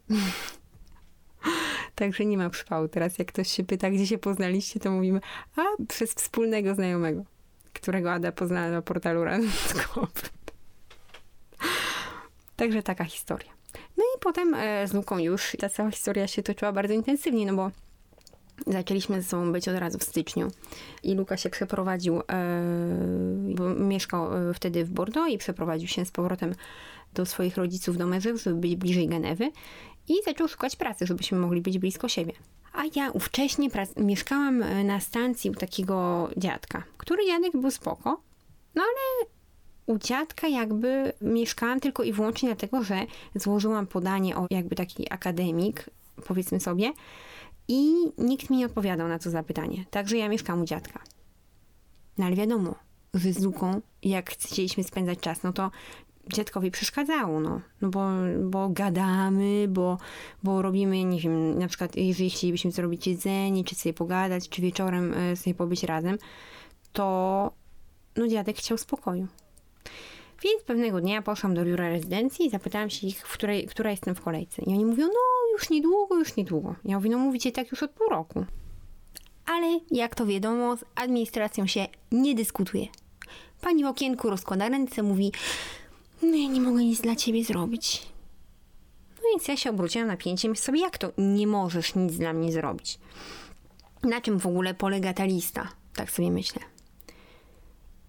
Także 1.94 2.24
nie 2.24 2.38
ma 2.38 2.50
przypału. 2.50 2.88
Teraz 2.88 3.18
jak 3.18 3.28
ktoś 3.28 3.48
się 3.48 3.64
pyta, 3.64 3.90
gdzie 3.90 4.06
się 4.06 4.18
poznaliście, 4.18 4.80
to 4.80 4.90
mówimy, 4.90 5.20
a 5.56 5.62
przez 5.88 6.14
wspólnego 6.14 6.74
znajomego, 6.74 7.24
którego 7.72 8.12
Ada 8.12 8.32
poznała 8.32 8.70
na 8.70 8.82
portalu 8.82 9.24
randkowym. 9.24 10.30
Także 12.56 12.82
taka 12.82 13.04
historia. 13.04 13.52
No 13.96 14.04
i 14.16 14.20
potem 14.20 14.54
e, 14.54 14.88
z 14.88 14.94
Luką 14.94 15.18
już 15.18 15.56
ta 15.58 15.68
cała 15.68 15.90
historia 15.90 16.28
się 16.28 16.42
toczyła 16.42 16.72
bardzo 16.72 16.94
intensywnie, 16.94 17.46
no 17.46 17.54
bo 17.54 17.70
Zaczęliśmy 18.66 19.22
ze 19.22 19.28
sobą 19.28 19.52
być 19.52 19.68
od 19.68 19.76
razu 19.76 19.98
w 19.98 20.04
styczniu 20.04 20.48
i 21.02 21.14
Luka 21.14 21.36
się 21.36 21.50
przeprowadził, 21.50 22.20
e, 22.20 22.22
mieszkał 23.76 24.34
e, 24.34 24.54
wtedy 24.54 24.84
w 24.84 24.90
Bordeaux 24.90 25.32
i 25.32 25.38
przeprowadził 25.38 25.88
się 25.88 26.04
z 26.04 26.10
powrotem 26.10 26.54
do 27.14 27.26
swoich 27.26 27.56
rodziców 27.56 27.96
do 27.96 28.06
Mezów, 28.06 28.42
żeby 28.42 28.56
być 28.56 28.76
bliżej 28.76 29.08
Genewy 29.08 29.50
i 30.08 30.14
zaczął 30.24 30.48
szukać 30.48 30.76
pracy, 30.76 31.06
żebyśmy 31.06 31.38
mogli 31.38 31.60
być 31.60 31.78
blisko 31.78 32.08
siebie. 32.08 32.32
A 32.72 32.82
ja 32.96 33.10
ówcześnie 33.10 33.68
mieszkałam 33.96 34.62
e, 34.62 34.84
na 34.84 35.00
stacji 35.00 35.50
u 35.50 35.54
takiego 35.54 36.28
dziadka, 36.36 36.82
który 36.96 37.26
dziadek 37.26 37.52
był 37.52 37.70
spoko, 37.70 38.20
no 38.74 38.82
ale 38.82 39.28
u 39.86 39.98
dziadka 39.98 40.48
jakby 40.48 41.12
mieszkałam 41.20 41.80
tylko 41.80 42.02
i 42.02 42.12
wyłącznie 42.12 42.48
dlatego, 42.48 42.84
że 42.84 43.06
złożyłam 43.34 43.86
podanie 43.86 44.36
o 44.36 44.46
jakby 44.50 44.76
taki 44.76 45.12
akademik, 45.12 45.90
powiedzmy 46.26 46.60
sobie, 46.60 46.92
i 47.70 47.94
nikt 48.18 48.50
mi 48.50 48.56
nie 48.56 48.66
odpowiadał 48.66 49.08
na 49.08 49.18
to 49.18 49.30
zapytanie. 49.30 49.84
Także 49.90 50.16
ja 50.16 50.28
mieszkam 50.28 50.62
u 50.62 50.64
dziadka. 50.64 51.02
No 52.18 52.26
ale 52.26 52.36
wiadomo, 52.36 52.74
że 53.14 53.32
z 53.32 53.42
Luką, 53.42 53.80
jak 54.02 54.30
chcieliśmy 54.30 54.84
spędzać 54.84 55.18
czas, 55.18 55.42
no 55.42 55.52
to 55.52 55.70
dziadkowi 56.32 56.70
przeszkadzało, 56.70 57.40
no. 57.40 57.60
No 57.80 57.88
bo, 57.88 58.08
bo 58.44 58.68
gadamy, 58.68 59.68
bo, 59.68 59.98
bo 60.42 60.62
robimy, 60.62 61.04
nie 61.04 61.20
wiem, 61.20 61.58
na 61.58 61.68
przykład 61.68 61.96
jeżeli 61.96 62.30
chcielibyśmy 62.30 62.70
zrobić 62.70 63.06
jedzenie, 63.06 63.64
czy 63.64 63.74
sobie 63.74 63.92
pogadać, 63.92 64.48
czy 64.48 64.62
wieczorem 64.62 65.14
e, 65.14 65.36
sobie 65.36 65.54
pobyć 65.54 65.82
razem, 65.82 66.18
to 66.92 67.52
no 68.16 68.28
dziadek 68.28 68.56
chciał 68.56 68.78
spokoju. 68.78 69.26
Więc 70.44 70.62
pewnego 70.62 71.00
dnia 71.00 71.22
poszłam 71.22 71.54
do 71.54 71.64
biura 71.64 71.88
rezydencji 71.88 72.46
i 72.46 72.50
zapytałam 72.50 72.90
się 72.90 73.06
ich, 73.06 73.18
w 73.18 73.32
której, 73.32 73.66
która 73.66 73.90
jestem 73.90 74.14
w 74.14 74.20
kolejce. 74.20 74.62
I 74.62 74.68
oni 74.68 74.84
mówią, 74.84 75.06
no 75.06 75.39
już 75.52 75.70
niedługo, 75.70 76.18
już 76.18 76.36
niedługo. 76.36 76.74
Ja 76.84 76.96
mówię, 76.96 77.10
no 77.10 77.18
mówicie 77.18 77.52
tak 77.52 77.70
już 77.70 77.82
od 77.82 77.90
pół 77.90 78.08
roku. 78.08 78.44
Ale 79.46 79.80
jak 79.90 80.14
to 80.14 80.26
wiadomo, 80.26 80.76
z 80.76 80.84
administracją 80.94 81.66
się 81.66 81.86
nie 82.12 82.34
dyskutuje. 82.34 82.86
Pani 83.60 83.84
w 83.84 83.86
okienku 83.86 84.30
rozkłada 84.30 84.68
ręce, 84.68 85.02
mówi, 85.02 85.32
no 86.22 86.36
ja 86.36 86.48
nie 86.48 86.60
mogę 86.60 86.84
nic 86.84 87.00
dla 87.00 87.16
ciebie 87.16 87.44
zrobić. 87.44 88.06
No 89.16 89.22
więc 89.32 89.48
ja 89.48 89.56
się 89.56 89.70
obróciłam 89.70 90.08
napięciem 90.08 90.56
sobie, 90.56 90.80
jak 90.80 90.98
to 90.98 91.12
nie 91.18 91.46
możesz 91.46 91.94
nic 91.94 92.16
dla 92.16 92.32
mnie 92.32 92.52
zrobić? 92.52 92.98
Na 94.02 94.20
czym 94.20 94.38
w 94.38 94.46
ogóle 94.46 94.74
polega 94.74 95.12
ta 95.14 95.24
lista? 95.24 95.68
Tak 95.94 96.10
sobie 96.10 96.30
myślę. 96.30 96.62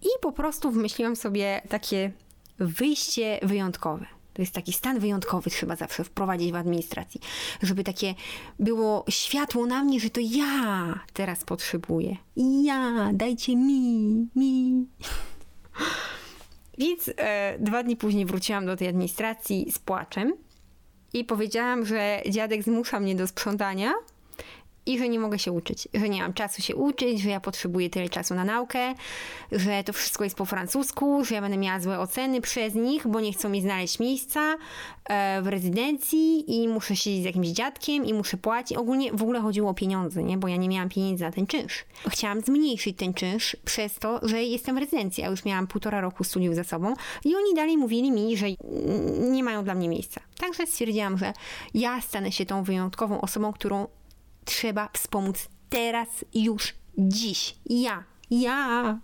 I 0.01 0.07
po 0.21 0.31
prostu 0.31 0.71
wymyśliłam 0.71 1.15
sobie 1.15 1.61
takie 1.69 2.11
wyjście 2.59 3.39
wyjątkowe. 3.43 4.05
To 4.33 4.41
jest 4.41 4.53
taki 4.53 4.73
stan 4.73 4.99
wyjątkowy, 4.99 5.49
trzeba 5.49 5.75
zawsze 5.75 6.03
wprowadzić 6.03 6.51
w 6.51 6.55
administracji, 6.55 7.21
żeby 7.61 7.83
takie 7.83 8.15
było 8.59 9.05
światło 9.09 9.65
na 9.65 9.83
mnie, 9.83 9.99
że 9.99 10.09
to 10.09 10.19
ja 10.23 10.99
teraz 11.13 11.43
potrzebuję. 11.43 12.17
Ja, 12.63 13.09
dajcie 13.13 13.55
mi, 13.55 14.27
mi. 14.35 14.85
Więc 16.77 17.11
e, 17.17 17.57
dwa 17.59 17.83
dni 17.83 17.97
później 17.97 18.25
wróciłam 18.25 18.65
do 18.65 18.77
tej 18.77 18.87
administracji 18.87 19.71
z 19.71 19.79
płaczem 19.79 20.33
i 21.13 21.25
powiedziałam, 21.25 21.85
że 21.85 22.21
dziadek 22.29 22.63
zmusza 22.63 22.99
mnie 22.99 23.15
do 23.15 23.27
sprzątania 23.27 23.93
i 24.85 24.99
że 24.99 25.09
nie 25.09 25.19
mogę 25.19 25.39
się 25.39 25.51
uczyć, 25.51 25.87
że 25.93 26.09
nie 26.09 26.21
mam 26.21 26.33
czasu 26.33 26.61
się 26.61 26.75
uczyć, 26.75 27.21
że 27.21 27.29
ja 27.29 27.39
potrzebuję 27.39 27.89
tyle 27.89 28.09
czasu 28.09 28.35
na 28.35 28.45
naukę, 28.45 28.93
że 29.51 29.83
to 29.83 29.93
wszystko 29.93 30.23
jest 30.23 30.35
po 30.35 30.45
francusku, 30.45 31.25
że 31.25 31.35
ja 31.35 31.41
będę 31.41 31.57
miała 31.57 31.79
złe 31.79 31.99
oceny 31.99 32.41
przez 32.41 32.75
nich, 32.75 33.07
bo 33.07 33.19
nie 33.19 33.33
chcą 33.33 33.49
mi 33.49 33.61
znaleźć 33.61 33.99
miejsca 33.99 34.57
e, 35.05 35.41
w 35.41 35.47
rezydencji 35.47 36.43
i 36.61 36.67
muszę 36.67 36.95
siedzieć 36.95 37.21
z 37.21 37.25
jakimś 37.25 37.47
dziadkiem 37.47 38.05
i 38.05 38.13
muszę 38.13 38.37
płacić. 38.37 38.77
Ogólnie 38.77 39.11
w 39.11 39.21
ogóle 39.21 39.39
chodziło 39.41 39.69
o 39.69 39.73
pieniądze, 39.73 40.23
nie? 40.23 40.37
bo 40.37 40.47
ja 40.47 40.55
nie 40.55 40.69
miałam 40.69 40.89
pieniędzy 40.89 41.23
na 41.23 41.31
ten 41.31 41.47
czynsz. 41.47 41.85
Chciałam 42.09 42.41
zmniejszyć 42.41 42.97
ten 42.97 43.13
czynsz 43.13 43.57
przez 43.65 43.95
to, 43.95 44.19
że 44.27 44.43
jestem 44.43 44.75
w 44.75 44.79
rezydencji, 44.79 45.23
a 45.23 45.29
już 45.29 45.45
miałam 45.45 45.67
półtora 45.67 46.01
roku 46.01 46.23
studiów 46.23 46.55
za 46.55 46.63
sobą 46.63 46.93
i 47.25 47.35
oni 47.35 47.53
dalej 47.55 47.77
mówili 47.77 48.11
mi, 48.11 48.37
że 48.37 48.45
nie 49.19 49.43
mają 49.43 49.63
dla 49.63 49.75
mnie 49.75 49.89
miejsca. 49.89 50.21
Także 50.39 50.67
stwierdziłam, 50.67 51.17
że 51.17 51.33
ja 51.73 52.01
stanę 52.01 52.31
się 52.31 52.45
tą 52.45 52.63
wyjątkową 52.63 53.21
osobą, 53.21 53.53
którą 53.53 53.87
trzeba 54.45 54.89
wspomóc 54.93 55.49
teraz, 55.69 56.25
już, 56.33 56.73
dziś. 56.97 57.55
Ja, 57.65 58.03
ja. 58.31 58.99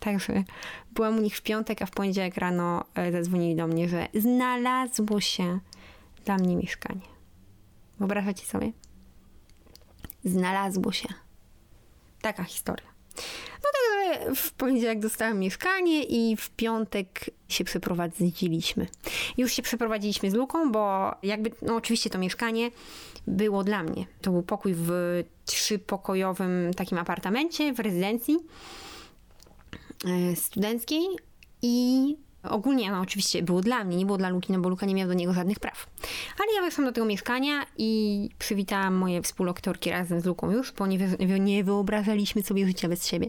Także 0.00 0.44
byłam 0.92 1.18
u 1.18 1.20
nich 1.20 1.36
w 1.36 1.42
piątek, 1.42 1.82
a 1.82 1.86
w 1.86 1.90
poniedziałek 1.90 2.36
rano 2.36 2.84
e, 2.94 3.12
zadzwonili 3.12 3.56
do 3.56 3.66
mnie, 3.66 3.88
że 3.88 4.08
znalazło 4.14 5.20
się 5.20 5.60
dla 6.24 6.36
mnie 6.36 6.56
mieszkanie. 6.56 7.00
Wyobrażacie 7.98 8.46
sobie? 8.46 8.72
Znalazło 10.24 10.92
się. 10.92 11.08
Taka 12.22 12.44
historia. 12.44 12.97
W 14.34 14.52
poniedziałek 14.52 15.00
dostałam 15.00 15.38
mieszkanie 15.38 16.02
i 16.02 16.36
w 16.36 16.50
piątek 16.50 17.30
się 17.48 17.64
przeprowadziliśmy. 17.64 18.86
Już 19.36 19.52
się 19.52 19.62
przeprowadziliśmy 19.62 20.30
z 20.30 20.34
Luką, 20.34 20.72
bo 20.72 21.14
jakby, 21.22 21.50
no 21.62 21.76
oczywiście 21.76 22.10
to 22.10 22.18
mieszkanie 22.18 22.70
było 23.26 23.64
dla 23.64 23.82
mnie. 23.82 24.06
To 24.20 24.30
był 24.30 24.42
pokój 24.42 24.74
w 24.76 24.90
trzypokojowym 25.44 26.70
takim 26.76 26.98
apartamencie 26.98 27.72
w 27.72 27.80
rezydencji 27.80 28.38
e, 30.04 30.36
studenckiej 30.36 31.06
i 31.62 32.16
ogólnie 32.50 32.90
no 32.90 33.00
oczywiście 33.00 33.42
było 33.42 33.60
dla 33.60 33.84
mnie, 33.84 33.96
nie 33.96 34.06
było 34.06 34.18
dla 34.18 34.28
Luki, 34.28 34.52
no 34.52 34.58
bo 34.58 34.68
Luka 34.68 34.86
nie 34.86 34.94
miał 34.94 35.08
do 35.08 35.14
niego 35.14 35.32
żadnych 35.32 35.58
praw. 35.58 35.86
Ale 36.38 36.54
ja 36.56 36.62
weszłam 36.62 36.86
do 36.86 36.92
tego 36.92 37.06
mieszkania 37.06 37.66
i 37.78 38.30
przywitałam 38.38 38.94
moje 38.94 39.22
współlokatorki 39.22 39.90
razem 39.90 40.20
z 40.20 40.24
Luką 40.24 40.50
już, 40.50 40.72
bo 40.72 40.86
nie, 40.86 40.98
nie 41.40 41.64
wyobrażaliśmy 41.64 42.42
sobie 42.42 42.66
życia 42.66 42.88
bez 42.88 43.06
siebie. 43.06 43.28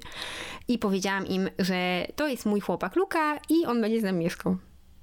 I 0.67 0.77
powiedziałam 0.77 1.27
im, 1.27 1.49
że 1.59 2.07
to 2.15 2.27
jest 2.27 2.45
mój 2.45 2.59
chłopak 2.59 2.95
Luka 2.95 3.39
i 3.49 3.65
on 3.65 3.81
będzie 3.81 3.99
z 3.99 4.03
nami 4.03 4.19
mieszkał. 4.19 4.57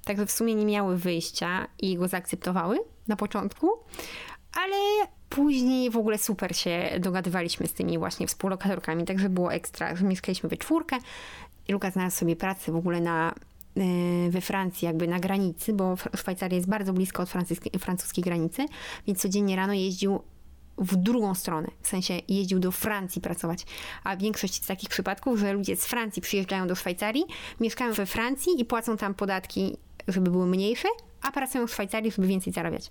Także 0.05 0.25
w 0.25 0.31
sumie 0.31 0.55
nie 0.55 0.65
miały 0.65 0.97
wyjścia 0.97 1.67
i 1.79 1.97
go 1.97 2.07
zaakceptowały 2.07 2.79
na 3.07 3.15
początku, 3.15 3.69
ale 4.53 4.75
później 5.29 5.89
w 5.89 5.97
ogóle 5.97 6.17
super 6.17 6.55
się 6.55 6.89
dogadywaliśmy 6.99 7.67
z 7.67 7.73
tymi 7.73 7.97
właśnie 7.97 8.27
współlokatorkami, 8.27 9.05
także 9.05 9.29
było 9.29 9.53
ekstra, 9.53 9.95
że 9.95 10.05
mieszkaliśmy 10.05 10.49
we 10.49 10.57
czwórkę 10.57 10.97
Luka 11.69 11.91
znalazł 11.91 12.17
sobie 12.17 12.35
pracę 12.35 12.71
w 12.71 12.75
ogóle 12.75 13.01
na, 13.01 13.35
we 14.29 14.41
Francji, 14.41 14.85
jakby 14.85 15.07
na 15.07 15.19
granicy, 15.19 15.73
bo 15.73 15.95
Szwajcaria 16.15 16.55
jest 16.55 16.69
bardzo 16.69 16.93
blisko 16.93 17.23
od 17.23 17.29
francuskiej, 17.29 17.71
francuskiej 17.79 18.23
granicy, 18.23 18.65
więc 19.07 19.21
codziennie 19.21 19.55
rano 19.55 19.73
jeździł 19.73 20.19
w 20.77 20.95
drugą 20.95 21.35
stronę, 21.35 21.67
w 21.81 21.87
sensie 21.87 22.21
jeździł 22.27 22.59
do 22.59 22.71
Francji 22.71 23.21
pracować. 23.21 23.65
A 24.03 24.17
większość 24.17 24.63
z 24.63 24.67
takich 24.67 24.89
przypadków, 24.89 25.39
że 25.39 25.53
ludzie 25.53 25.75
z 25.75 25.85
Francji 25.85 26.21
przyjeżdżają 26.21 26.67
do 26.67 26.75
Szwajcarii, 26.75 27.25
mieszkają 27.59 27.93
we 27.93 28.05
Francji 28.05 28.61
i 28.61 28.65
płacą 28.65 28.97
tam 28.97 29.13
podatki, 29.13 29.77
żeby 30.07 30.31
były 30.31 30.47
mniejsze, 30.47 30.87
a 31.21 31.31
pracują 31.31 31.67
w 31.67 31.71
Szwajcarii, 31.71 32.11
żeby 32.11 32.27
więcej 32.27 32.53
zarabiać. 32.53 32.89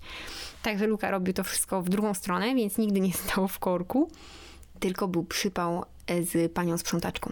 Także 0.63 0.87
Luka 0.87 1.11
robił 1.11 1.33
to 1.33 1.43
wszystko 1.43 1.81
w 1.81 1.89
drugą 1.89 2.13
stronę, 2.13 2.55
więc 2.55 2.77
nigdy 2.77 2.99
nie 2.99 3.13
stał 3.13 3.47
w 3.47 3.59
korku, 3.59 4.09
tylko 4.79 5.07
był 5.07 5.23
przypał 5.23 5.85
e, 6.07 6.23
z 6.23 6.53
panią 6.53 6.77
sprzątaczką. 6.77 7.31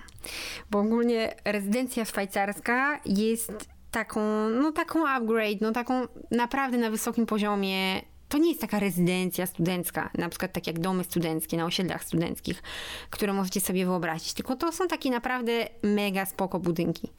Bo 0.72 0.80
ogólnie 0.80 1.36
rezydencja 1.46 2.06
szwajcarska 2.06 3.00
jest 3.06 3.70
taką, 3.92 4.50
no 4.50 4.72
taką 4.72 5.08
upgrade, 5.08 5.62
no 5.62 5.72
taką 5.72 5.94
naprawdę 6.32 6.78
na 6.78 6.90
wysokim 6.90 7.26
poziomie. 7.26 8.02
To 8.30 8.38
nie 8.38 8.50
jest 8.50 8.62
taka 8.62 8.80
rezydencja 8.80 9.46
studencka, 9.46 10.10
na 10.18 10.30
przykład 10.30 10.54
tak 10.54 10.68
jak 10.68 10.80
domy 10.80 11.04
studenckie 11.04 11.58
na 11.58 11.66
osiedlach 11.66 12.04
studenckich, 12.04 12.64
które 13.10 13.34
możecie 13.34 13.62
sobie 13.62 13.86
wyobrazić, 13.86 14.34
tylko 14.34 14.56
to 14.56 14.72
są 14.72 14.88
takie 14.88 15.12
naprawdę 15.12 15.68
mega 15.84 16.26
spoko 16.26 16.60
budynki. 16.60 17.10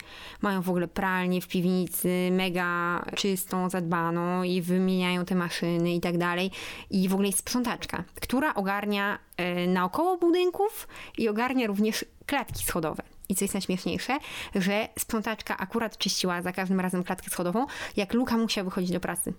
Mają 0.43 0.63
w 0.63 0.69
ogóle 0.69 0.89
pralnię 0.89 1.41
w 1.41 1.49
piwnicy, 1.49 2.29
mega 2.33 3.05
czystą, 3.15 3.71
zadbaną 3.71 4.43
i 4.43 4.63
wymieniają 4.63 5.25
te 5.25 5.35
maszyny 5.35 5.95
i 5.95 6.01
tak 6.01 6.19
dalej. 6.19 6.51
I 6.91 7.09
w 7.09 7.13
ogóle 7.13 7.29
jest 7.29 7.39
sprzątaczka, 7.39 8.05
która 8.21 8.55
ogarnia 8.55 9.19
e, 9.37 9.67
naokoło 9.67 10.19
budynków 10.19 10.89
i 11.19 11.29
ogarnia 11.29 11.67
również 11.67 12.05
klatki 12.27 12.65
schodowe. 12.65 13.03
I 13.29 13.35
co 13.35 13.45
jest 13.45 13.55
najśmieszniejsze, 13.55 14.19
że 14.55 14.89
sprzątaczka 14.99 15.57
akurat 15.57 15.99
czyściła 15.99 16.43
za 16.43 16.53
każdym 16.53 16.81
razem 16.81 17.05
klatkę 17.05 17.31
schodową, 17.31 17.67
jak 17.97 18.15
Luka 18.15 18.37
musiał 18.37 18.65
wychodzić 18.65 18.91
do 18.91 19.01
pracy. 19.01 19.33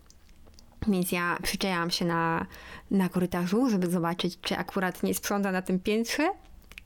Więc 0.88 1.12
ja 1.12 1.38
przyczajałam 1.44 1.92
się 1.92 2.06
na, 2.06 2.46
na 2.92 3.10
korytarzu, 3.10 3.70
żeby 3.70 3.90
zobaczyć, 3.90 4.40
czy 4.42 4.58
akurat 4.58 5.04
nie 5.04 5.14
sprząta 5.14 5.52
na 5.52 5.62
tym 5.62 5.80
piętrze. 5.80 6.30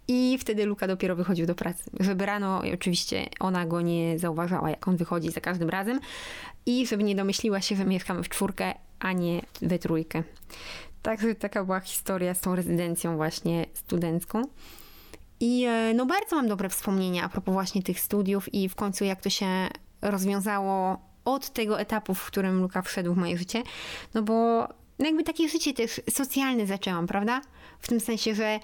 I 0.07 0.37
wtedy 0.37 0.65
Luka 0.65 0.87
dopiero 0.87 1.15
wychodził 1.15 1.45
do 1.45 1.55
pracy. 1.55 1.83
Żeby 1.99 2.25
rano, 2.25 2.61
oczywiście 2.73 3.25
ona 3.39 3.65
go 3.65 3.81
nie 3.81 4.19
zauważała, 4.19 4.69
jak 4.69 4.87
on 4.87 4.97
wychodzi 4.97 5.31
za 5.31 5.41
każdym 5.41 5.69
razem. 5.69 5.99
I 6.65 6.87
żeby 6.87 7.03
nie 7.03 7.15
domyśliła 7.15 7.61
się, 7.61 7.75
że 7.75 7.85
mieszkamy 7.85 8.23
w 8.23 8.29
czwórkę, 8.29 8.73
a 8.99 9.11
nie 9.11 9.41
we 9.61 9.79
trójkę. 9.79 10.23
Także 11.01 11.35
taka 11.35 11.63
była 11.63 11.79
historia 11.79 12.33
z 12.33 12.41
tą 12.41 12.55
rezydencją 12.55 13.15
właśnie 13.15 13.65
studencką. 13.73 14.41
I 15.39 15.65
e, 15.65 15.93
no 15.93 16.05
bardzo 16.05 16.35
mam 16.35 16.47
dobre 16.47 16.69
wspomnienia 16.69 17.23
a 17.23 17.29
propos 17.29 17.53
właśnie 17.53 17.83
tych 17.83 17.99
studiów 17.99 18.53
i 18.53 18.69
w 18.69 18.75
końcu 18.75 19.03
jak 19.03 19.21
to 19.21 19.29
się 19.29 19.67
rozwiązało 20.01 21.10
od 21.25 21.49
tego 21.49 21.79
etapu, 21.79 22.13
w 22.13 22.25
którym 22.25 22.61
Luka 22.61 22.81
wszedł 22.81 23.13
w 23.13 23.17
moje 23.17 23.37
życie. 23.37 23.63
No 24.13 24.21
bo 24.21 24.67
no 25.01 25.07
jakby 25.07 25.23
takie 25.23 25.49
życie 25.49 25.73
też 25.73 26.01
socjalne 26.09 26.67
zaczęłam, 26.67 27.07
prawda? 27.07 27.41
W 27.79 27.87
tym 27.87 27.99
sensie, 27.99 28.35
że 28.35 28.59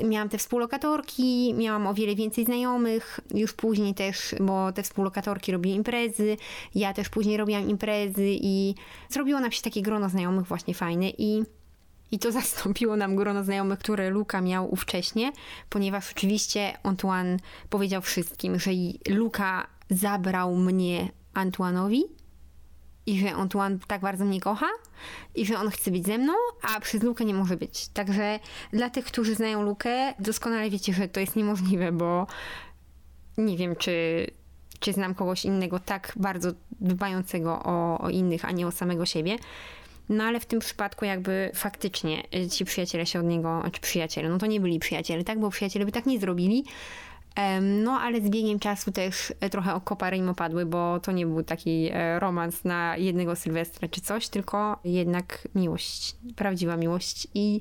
y, 0.00 0.04
miałam 0.04 0.28
te 0.28 0.38
współlokatorki, 0.38 1.54
miałam 1.54 1.86
o 1.86 1.94
wiele 1.94 2.14
więcej 2.14 2.44
znajomych, 2.44 3.20
już 3.34 3.52
później 3.52 3.94
też, 3.94 4.34
bo 4.40 4.72
te 4.72 4.82
współlokatorki 4.82 5.52
robiły 5.52 5.76
imprezy, 5.76 6.36
ja 6.74 6.94
też 6.94 7.08
później 7.08 7.36
robiłam 7.36 7.68
imprezy 7.68 8.26
i 8.26 8.74
zrobiło 9.08 9.40
nam 9.40 9.52
się 9.52 9.62
takie 9.62 9.82
grono 9.82 10.08
znajomych 10.08 10.46
właśnie 10.46 10.74
fajne 10.74 11.10
i 11.18 11.42
i 12.12 12.18
to 12.18 12.32
zastąpiło 12.40 12.96
nam 12.96 13.16
grono 13.16 13.44
znajomych, 13.44 13.78
które 13.78 14.10
Luka 14.10 14.40
miał 14.40 14.72
ówcześnie, 14.72 15.32
ponieważ 15.70 16.10
oczywiście 16.12 16.78
Antoine 16.82 17.36
powiedział 17.70 18.02
wszystkim, 18.02 18.58
że 18.58 18.70
Luka 19.08 19.66
zabrał 19.90 20.56
mnie 20.56 21.08
Antoine'owi 21.34 22.00
i 23.06 23.20
że 23.20 23.32
Antoine 23.32 23.78
tak 23.86 24.00
bardzo 24.00 24.24
mnie 24.24 24.40
kocha 24.40 24.66
i 25.34 25.46
że 25.46 25.58
on 25.58 25.70
chce 25.70 25.90
być 25.90 26.06
ze 26.06 26.18
mną, 26.18 26.32
a 26.62 26.80
przez 26.80 27.02
Lukę 27.02 27.24
nie 27.24 27.34
może 27.34 27.56
być. 27.56 27.88
Także 27.88 28.38
dla 28.72 28.90
tych, 28.90 29.04
którzy 29.04 29.34
znają 29.34 29.62
Lukę, 29.62 30.14
doskonale 30.18 30.70
wiecie, 30.70 30.92
że 30.92 31.08
to 31.08 31.20
jest 31.20 31.36
niemożliwe, 31.36 31.92
bo 31.92 32.26
nie 33.38 33.56
wiem, 33.56 33.76
czy, 33.76 34.26
czy 34.80 34.92
znam 34.92 35.14
kogoś 35.14 35.44
innego 35.44 35.78
tak 35.78 36.12
bardzo 36.16 36.52
dbającego 36.80 37.62
o, 37.64 37.98
o 37.98 38.10
innych, 38.10 38.44
a 38.44 38.50
nie 38.50 38.66
o 38.66 38.70
samego 38.70 39.06
siebie. 39.06 39.36
No 40.08 40.24
ale 40.24 40.40
w 40.40 40.46
tym 40.46 40.60
przypadku 40.60 41.04
jakby 41.04 41.50
faktycznie 41.54 42.22
ci 42.50 42.64
przyjaciele 42.64 43.06
się 43.06 43.20
od 43.20 43.26
niego, 43.26 43.62
czy 43.72 43.80
przyjaciele, 43.80 44.28
no 44.28 44.38
to 44.38 44.46
nie 44.46 44.60
byli 44.60 44.78
przyjaciele, 44.78 45.24
tak? 45.24 45.40
Bo 45.40 45.50
przyjaciele 45.50 45.84
by 45.84 45.92
tak 45.92 46.06
nie 46.06 46.20
zrobili. 46.20 46.64
No, 47.62 47.92
ale 47.92 48.20
z 48.20 48.30
biegiem 48.30 48.58
czasu 48.58 48.92
też 48.92 49.32
trochę 49.50 49.74
o 49.74 49.80
kopary 49.80 50.16
im 50.16 50.28
opadły, 50.28 50.66
bo 50.66 51.00
to 51.00 51.12
nie 51.12 51.26
był 51.26 51.42
taki 51.42 51.88
e, 51.92 52.20
romans 52.20 52.64
na 52.64 52.96
jednego 52.96 53.36
Sylwestra 53.36 53.88
czy 53.88 54.00
coś, 54.00 54.28
tylko 54.28 54.80
jednak 54.84 55.48
miłość, 55.54 56.16
prawdziwa 56.36 56.76
miłość 56.76 57.28
i 57.34 57.60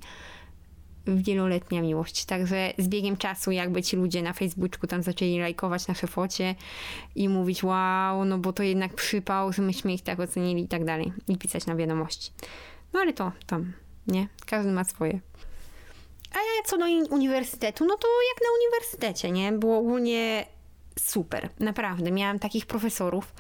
wieloletnia 1.08 1.82
miłość. 1.82 2.26
Także 2.26 2.74
z 2.78 2.88
biegiem 2.88 3.18
czasu 3.18 3.52
jakby 3.52 3.84
ci 3.84 3.96
ludzie 3.96 4.22
na 4.22 4.34
Facebooku 4.34 4.88
tam 4.88 5.04
zaczęli 5.04 5.40
lajkować 5.40 5.88
nasze 5.88 6.08
focie 6.08 6.56
i 7.16 7.30
mówić 7.30 7.64
wow, 7.64 8.26
no 8.26 8.38
bo 8.38 8.54
to 8.54 8.64
jednak 8.64 8.94
przypał, 8.94 9.54
że 9.54 9.62
myśmy 9.62 9.94
ich 9.94 10.04
tak 10.04 10.20
ocenili 10.20 10.64
i 10.64 10.68
tak 10.68 10.86
dalej. 10.86 11.14
I 11.28 11.38
pisać 11.38 11.66
na 11.66 11.76
wiadomości. 11.76 12.32
No 12.94 13.00
ale 13.00 13.14
to 13.14 13.32
tam, 13.46 13.74
nie? 14.08 14.28
Każdy 14.46 14.72
ma 14.72 14.84
swoje. 14.84 15.29
A 16.32 16.68
co 16.68 16.78
do 16.78 16.86
uniwersytetu, 17.10 17.86
no 17.86 17.98
to 17.98 18.08
jak 18.34 18.42
na 18.42 18.48
uniwersytecie, 18.60 19.32
nie? 19.32 19.52
Było 19.52 19.78
ogólnie 19.78 20.46
super, 21.00 21.50
naprawdę. 21.60 22.12
Miałam 22.12 22.40
takich 22.40 22.66
profesorów, 22.66 23.34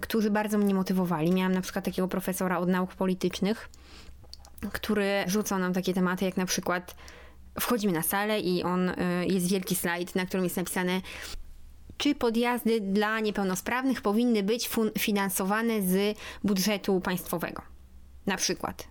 którzy 0.00 0.30
bardzo 0.30 0.58
mnie 0.58 0.74
motywowali. 0.74 1.32
Miałam 1.32 1.52
na 1.52 1.60
przykład 1.60 1.84
takiego 1.84 2.08
profesora 2.08 2.58
od 2.58 2.68
nauk 2.68 2.94
politycznych, 2.94 3.68
który 4.72 5.24
rzucał 5.26 5.58
nam 5.58 5.72
takie 5.72 5.94
tematy, 5.94 6.24
jak 6.24 6.36
na 6.36 6.46
przykład 6.46 6.94
wchodzimy 7.60 7.92
na 7.92 8.02
salę 8.02 8.40
i 8.40 8.62
on, 8.62 8.88
y, 8.88 8.94
jest 9.26 9.48
wielki 9.48 9.74
slajd, 9.74 10.14
na 10.14 10.26
którym 10.26 10.44
jest 10.44 10.56
napisane 10.56 11.00
czy 11.98 12.14
podjazdy 12.14 12.80
dla 12.80 13.20
niepełnosprawnych 13.20 14.02
powinny 14.02 14.42
być 14.42 14.70
finansowane 14.98 15.82
z 15.82 16.18
budżetu 16.44 17.00
państwowego. 17.00 17.62
Na 18.26 18.36
przykład 18.36 18.88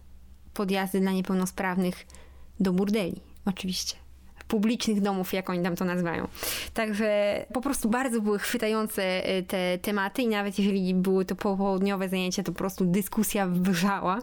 podjazdy 0.53 0.99
dla 0.99 1.11
niepełnosprawnych 1.11 2.05
do 2.59 2.73
burdeli, 2.73 3.21
oczywiście. 3.47 3.95
Publicznych 4.47 5.01
domów, 5.01 5.33
jak 5.33 5.49
oni 5.49 5.63
tam 5.63 5.75
to 5.75 5.85
nazywają. 5.85 6.27
Także 6.73 7.45
po 7.53 7.61
prostu 7.61 7.89
bardzo 7.89 8.21
były 8.21 8.39
chwytające 8.39 9.29
y, 9.29 9.43
te 9.43 9.77
tematy, 9.77 10.21
i 10.21 10.27
nawet 10.27 10.59
jeżeli 10.59 10.93
były 10.93 11.25
to 11.25 11.35
popołudniowe 11.35 12.09
zajęcia, 12.09 12.43
to 12.43 12.51
po 12.51 12.57
prostu 12.57 12.85
dyskusja 12.85 13.47
wrzała. 13.47 14.19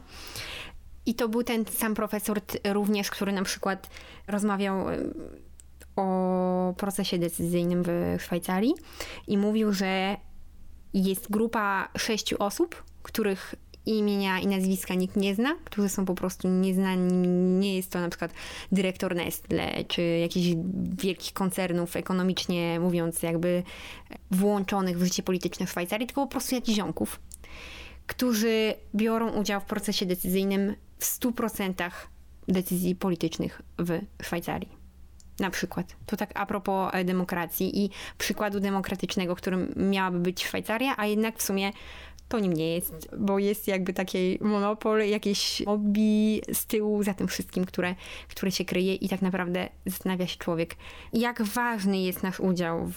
I 1.07 1.15
to 1.15 1.29
był 1.29 1.43
ten 1.43 1.65
sam 1.65 1.95
profesor 1.95 2.41
również, 2.73 3.11
który 3.11 3.33
na 3.33 3.43
przykład 3.43 3.91
rozmawiał 4.27 4.87
o 5.97 6.75
procesie 6.77 7.19
decyzyjnym 7.19 7.83
w 7.87 8.17
Szwajcarii 8.23 8.75
i 9.27 9.39
mówił, 9.39 9.73
że 9.73 10.17
jest 10.95 11.31
grupa 11.31 11.89
sześciu 11.99 12.37
osób, 12.39 12.83
których 13.03 13.55
imienia 13.87 14.41
i 14.41 14.47
nazwiska 14.47 14.95
nikt 14.95 15.17
nie 15.17 15.35
zna, 15.35 15.57
którzy 15.65 15.89
są 15.89 16.05
po 16.05 16.15
prostu 16.15 16.49
nieznani. 16.49 17.29
Nie 17.59 17.77
jest 17.77 17.91
to 17.91 18.01
na 18.01 18.09
przykład 18.09 18.33
dyrektor 18.73 19.15
Nestle, 19.15 19.85
czy 19.85 20.03
jakichś 20.03 20.57
wielkich 21.03 21.33
koncernów 21.33 21.97
ekonomicznie 21.97 22.81
mówiąc 22.81 23.23
jakby 23.23 23.63
włączonych 24.31 24.99
w 24.99 25.05
życie 25.05 25.23
polityczne 25.23 25.67
w 25.67 25.71
Szwajcarii, 25.71 26.07
tylko 26.07 26.23
po 26.23 26.31
prostu 26.31 26.55
jakichś 26.55 26.77
ziomków, 26.77 27.21
którzy 28.07 28.75
biorą 28.95 29.31
udział 29.31 29.61
w 29.61 29.65
procesie 29.65 30.07
decyzyjnym 30.07 30.75
w 30.99 31.05
100% 31.05 31.91
decyzji 32.49 32.95
politycznych 32.95 33.63
w 33.79 34.01
Szwajcarii. 34.23 34.85
Na 35.41 35.51
przykład. 35.51 35.97
To 36.07 36.17
tak 36.17 36.31
a 36.35 36.47
propos 36.47 36.91
e, 36.93 37.05
demokracji 37.05 37.85
i 37.85 37.91
przykładu 38.19 38.61
demokratycznego, 38.61 39.37
którym 39.37 39.75
miałaby 39.77 40.19
być 40.19 40.45
Szwajcaria, 40.45 40.95
a 40.97 41.07
jednak 41.07 41.39
w 41.39 41.43
sumie 41.43 41.73
to 42.35 42.41
nim 42.41 42.53
nie 42.53 42.75
jest, 42.75 43.09
bo 43.19 43.39
jest 43.39 43.69
jakby 43.69 43.93
taki 43.93 44.39
monopol, 44.41 45.09
jakieś 45.09 45.63
hobby 45.65 46.41
z 46.53 46.67
tyłu 46.67 47.03
za 47.03 47.15
tym 47.15 47.29
wszystkim, 47.29 47.65
które, 47.65 47.95
które 48.29 48.53
się 48.53 48.65
kryje 48.65 48.95
i 48.95 49.09
tak 49.09 49.23
naprawdę 49.23 49.69
zastanawia 49.87 50.27
się 50.27 50.39
człowiek, 50.39 50.77
jak 51.13 51.43
ważny 51.43 51.99
jest 51.99 52.23
nasz 52.23 52.41
udział 52.41 52.87
w, 52.87 52.95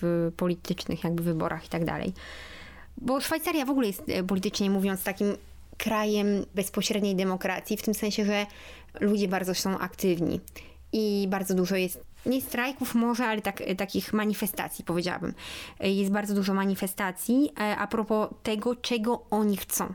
w 0.00 0.32
politycznych 0.36 1.04
jakby 1.04 1.22
wyborach 1.22 1.66
i 1.66 1.68
tak 1.68 1.84
dalej. 1.84 2.12
Bo 2.96 3.20
Szwajcaria 3.20 3.64
w 3.64 3.70
ogóle 3.70 3.86
jest 3.86 4.02
e, 4.08 4.22
politycznie 4.22 4.70
mówiąc 4.70 5.02
takim 5.02 5.36
krajem 5.78 6.26
bezpośredniej 6.54 7.16
demokracji, 7.16 7.76
w 7.76 7.82
tym 7.82 7.94
sensie, 7.94 8.24
że 8.24 8.46
ludzie 9.00 9.28
bardzo 9.28 9.54
są 9.54 9.78
aktywni 9.78 10.40
i 10.92 11.26
bardzo 11.30 11.54
dużo 11.54 11.76
jest 11.76 12.07
nie 12.26 12.40
strajków 12.40 12.94
może, 12.94 13.26
ale 13.26 13.42
tak, 13.42 13.62
takich 13.78 14.12
manifestacji, 14.12 14.84
powiedziałabym. 14.84 15.34
Jest 15.80 16.12
bardzo 16.12 16.34
dużo 16.34 16.54
manifestacji 16.54 17.50
e, 17.60 17.76
a 17.76 17.86
propos 17.86 18.28
tego, 18.42 18.76
czego 18.76 19.26
oni 19.30 19.56
chcą. 19.56 19.94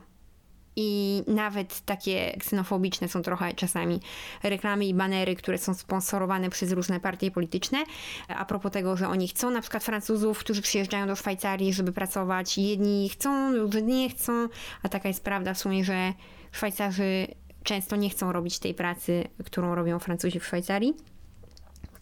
I 0.76 1.22
nawet 1.26 1.80
takie 1.80 2.36
ksenofobiczne 2.38 3.08
są 3.08 3.22
trochę 3.22 3.52
czasami 3.52 4.00
reklamy 4.42 4.86
i 4.86 4.94
banery, 4.94 5.36
które 5.36 5.58
są 5.58 5.74
sponsorowane 5.74 6.50
przez 6.50 6.72
różne 6.72 7.00
partie 7.00 7.30
polityczne. 7.30 7.84
A 8.28 8.44
propos 8.44 8.72
tego, 8.72 8.96
że 8.96 9.08
oni 9.08 9.28
chcą 9.28 9.50
na 9.50 9.60
przykład 9.60 9.84
Francuzów, 9.84 10.38
którzy 10.38 10.62
przyjeżdżają 10.62 11.06
do 11.06 11.16
Szwajcarii, 11.16 11.72
żeby 11.72 11.92
pracować. 11.92 12.58
Jedni 12.58 13.08
chcą, 13.08 13.52
drudzy 13.52 13.82
nie 13.82 14.08
chcą, 14.10 14.48
a 14.82 14.88
taka 14.88 15.08
jest 15.08 15.24
prawda 15.24 15.54
w 15.54 15.58
sumie, 15.58 15.84
że 15.84 16.12
Szwajcarzy 16.52 17.26
często 17.62 17.96
nie 17.96 18.10
chcą 18.10 18.32
robić 18.32 18.58
tej 18.58 18.74
pracy, 18.74 19.24
którą 19.44 19.74
robią 19.74 19.98
Francuzi 19.98 20.40
w 20.40 20.46
Szwajcarii. 20.46 21.13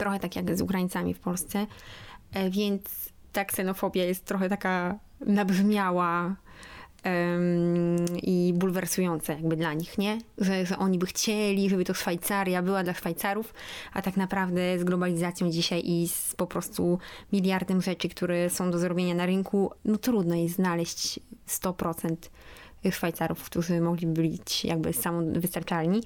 Trochę 0.02 0.18
tak 0.18 0.36
jak 0.36 0.56
z 0.56 0.60
Ukraińcami 0.60 1.14
w 1.14 1.18
Polsce. 1.18 1.66
E, 2.32 2.50
więc 2.50 2.82
ta 3.32 3.44
ksenofobia 3.44 4.04
jest 4.04 4.24
trochę 4.24 4.48
taka 4.48 4.98
nabrzmiała, 5.26 6.36
i 8.22 8.52
bulwersujące 8.56 9.32
jakby 9.32 9.56
dla 9.56 9.74
nich, 9.74 9.98
nie? 9.98 10.18
Że, 10.38 10.66
że 10.66 10.78
oni 10.78 10.98
by 10.98 11.06
chcieli, 11.06 11.70
żeby 11.70 11.84
to 11.84 11.94
Szwajcaria 11.94 12.62
była 12.62 12.84
dla 12.84 12.94
Szwajcarów, 12.94 13.54
a 13.92 14.02
tak 14.02 14.16
naprawdę 14.16 14.78
z 14.78 14.84
globalizacją 14.84 15.50
dzisiaj 15.50 15.82
i 15.84 16.08
z 16.08 16.34
po 16.34 16.46
prostu 16.46 16.98
miliardem 17.32 17.82
rzeczy, 17.82 18.08
które 18.08 18.50
są 18.50 18.70
do 18.70 18.78
zrobienia 18.78 19.14
na 19.14 19.26
rynku, 19.26 19.72
no 19.84 19.96
trudno 19.96 20.34
jest 20.34 20.54
znaleźć 20.54 21.20
100% 21.48 22.16
Szwajcarów, 22.90 23.44
którzy 23.44 23.80
mogliby 23.80 24.22
być 24.22 24.64
jakby 24.64 24.92
samowystarczalni. 24.92 26.02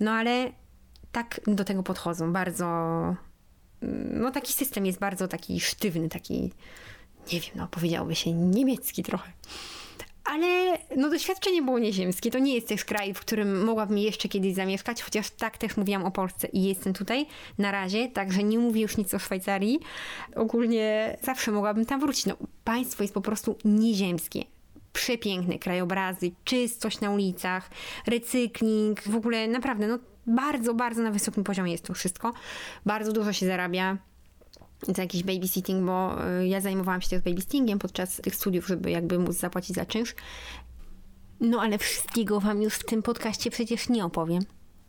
No 0.00 0.10
ale 0.10 0.52
tak 1.12 1.40
do 1.46 1.64
tego 1.64 1.82
podchodzą. 1.82 2.32
Bardzo, 2.32 2.66
no 4.12 4.30
taki 4.30 4.52
system 4.52 4.86
jest 4.86 4.98
bardzo 4.98 5.28
taki 5.28 5.60
sztywny, 5.60 6.08
taki, 6.08 6.52
nie 7.32 7.40
wiem, 7.40 7.50
no 7.54 7.68
powiedziałoby 7.68 8.14
się 8.14 8.32
niemiecki 8.32 9.02
trochę 9.02 9.32
ale 10.30 10.78
no 10.96 11.10
doświadczenie 11.10 11.62
było 11.62 11.78
nieziemskie. 11.78 12.30
To 12.30 12.38
nie 12.38 12.54
jest 12.54 12.68
też 12.68 12.84
kraj, 12.84 13.14
w 13.14 13.20
którym 13.20 13.64
mogłabym 13.64 13.98
jeszcze 13.98 14.28
kiedyś 14.28 14.54
zamieszkać, 14.54 15.02
chociaż 15.02 15.30
tak 15.30 15.58
też 15.58 15.76
mówiłam 15.76 16.04
o 16.04 16.10
Polsce 16.10 16.48
i 16.48 16.62
jestem 16.62 16.92
tutaj 16.92 17.26
na 17.58 17.70
razie, 17.70 18.08
także 18.08 18.42
nie 18.42 18.58
mówię 18.58 18.82
już 18.82 18.96
nic 18.96 19.14
o 19.14 19.18
Szwajcarii. 19.18 19.80
Ogólnie 20.36 21.16
zawsze 21.22 21.50
mogłabym 21.50 21.86
tam 21.86 22.00
wrócić. 22.00 22.26
No, 22.26 22.36
państwo 22.64 23.02
jest 23.04 23.14
po 23.14 23.20
prostu 23.20 23.56
nieziemskie 23.64 24.44
przepiękne 24.92 25.58
krajobrazy, 25.58 26.30
czystość 26.44 27.00
na 27.00 27.10
ulicach, 27.10 27.70
recykling, 28.06 29.02
w 29.02 29.14
ogóle 29.14 29.48
naprawdę, 29.48 29.86
no 29.86 29.98
bardzo, 30.26 30.74
bardzo 30.74 31.02
na 31.02 31.10
wysokim 31.10 31.44
poziomie 31.44 31.72
jest 31.72 31.84
to 31.84 31.94
wszystko. 31.94 32.32
Bardzo 32.86 33.12
dużo 33.12 33.32
się 33.32 33.46
zarabia 33.46 33.98
za 34.88 35.02
jakiś 35.02 35.22
babysitting, 35.22 35.86
bo 35.86 36.16
y, 36.40 36.46
ja 36.46 36.60
zajmowałam 36.60 37.00
się 37.00 37.08
też 37.08 37.20
babysittingiem 37.20 37.78
podczas 37.78 38.16
tych 38.16 38.34
studiów, 38.34 38.66
żeby 38.66 38.90
jakby 38.90 39.18
móc 39.18 39.36
zapłacić 39.36 39.76
za 39.76 39.86
czynsz. 39.86 40.14
No 41.40 41.60
ale 41.60 41.78
wszystkiego 41.78 42.40
wam 42.40 42.62
już 42.62 42.74
w 42.74 42.84
tym 42.84 43.02
podcaście 43.02 43.50
przecież 43.50 43.88
nie 43.88 44.04
opowiem. 44.04 44.42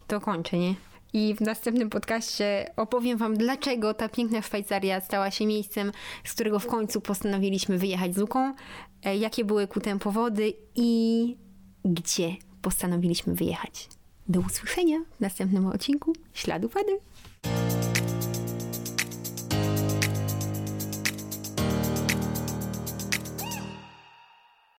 To 0.08 0.22
kończę, 0.22 0.58
nie? 0.58 0.76
I 1.14 1.36
w 1.36 1.42
następnym 1.42 1.90
podcaście 1.90 2.72
opowiem 2.78 3.18
Wam, 3.18 3.38
dlaczego 3.38 3.94
ta 3.94 4.10
piękna 4.10 4.42
Szwajcaria 4.42 5.02
stała 5.02 5.32
się 5.32 5.46
miejscem, 5.46 5.92
z 6.24 6.34
którego 6.34 6.60
w 6.60 6.68
końcu 6.68 7.02
postanowiliśmy 7.02 7.78
wyjechać 7.78 8.16
z 8.16 8.18
Luką, 8.18 8.54
e, 9.04 9.18
jakie 9.18 9.46
były 9.46 9.68
ku 9.68 9.80
temu 9.80 10.00
powody 10.00 10.54
i 10.76 11.38
gdzie 11.86 12.36
postanowiliśmy 12.62 13.34
wyjechać. 13.34 13.90
Do 14.28 14.40
usłyszenia 14.40 14.98
w 15.18 15.20
następnym 15.20 15.66
odcinku 15.68 16.14
Śladu 16.34 16.70
Wady. 16.70 17.00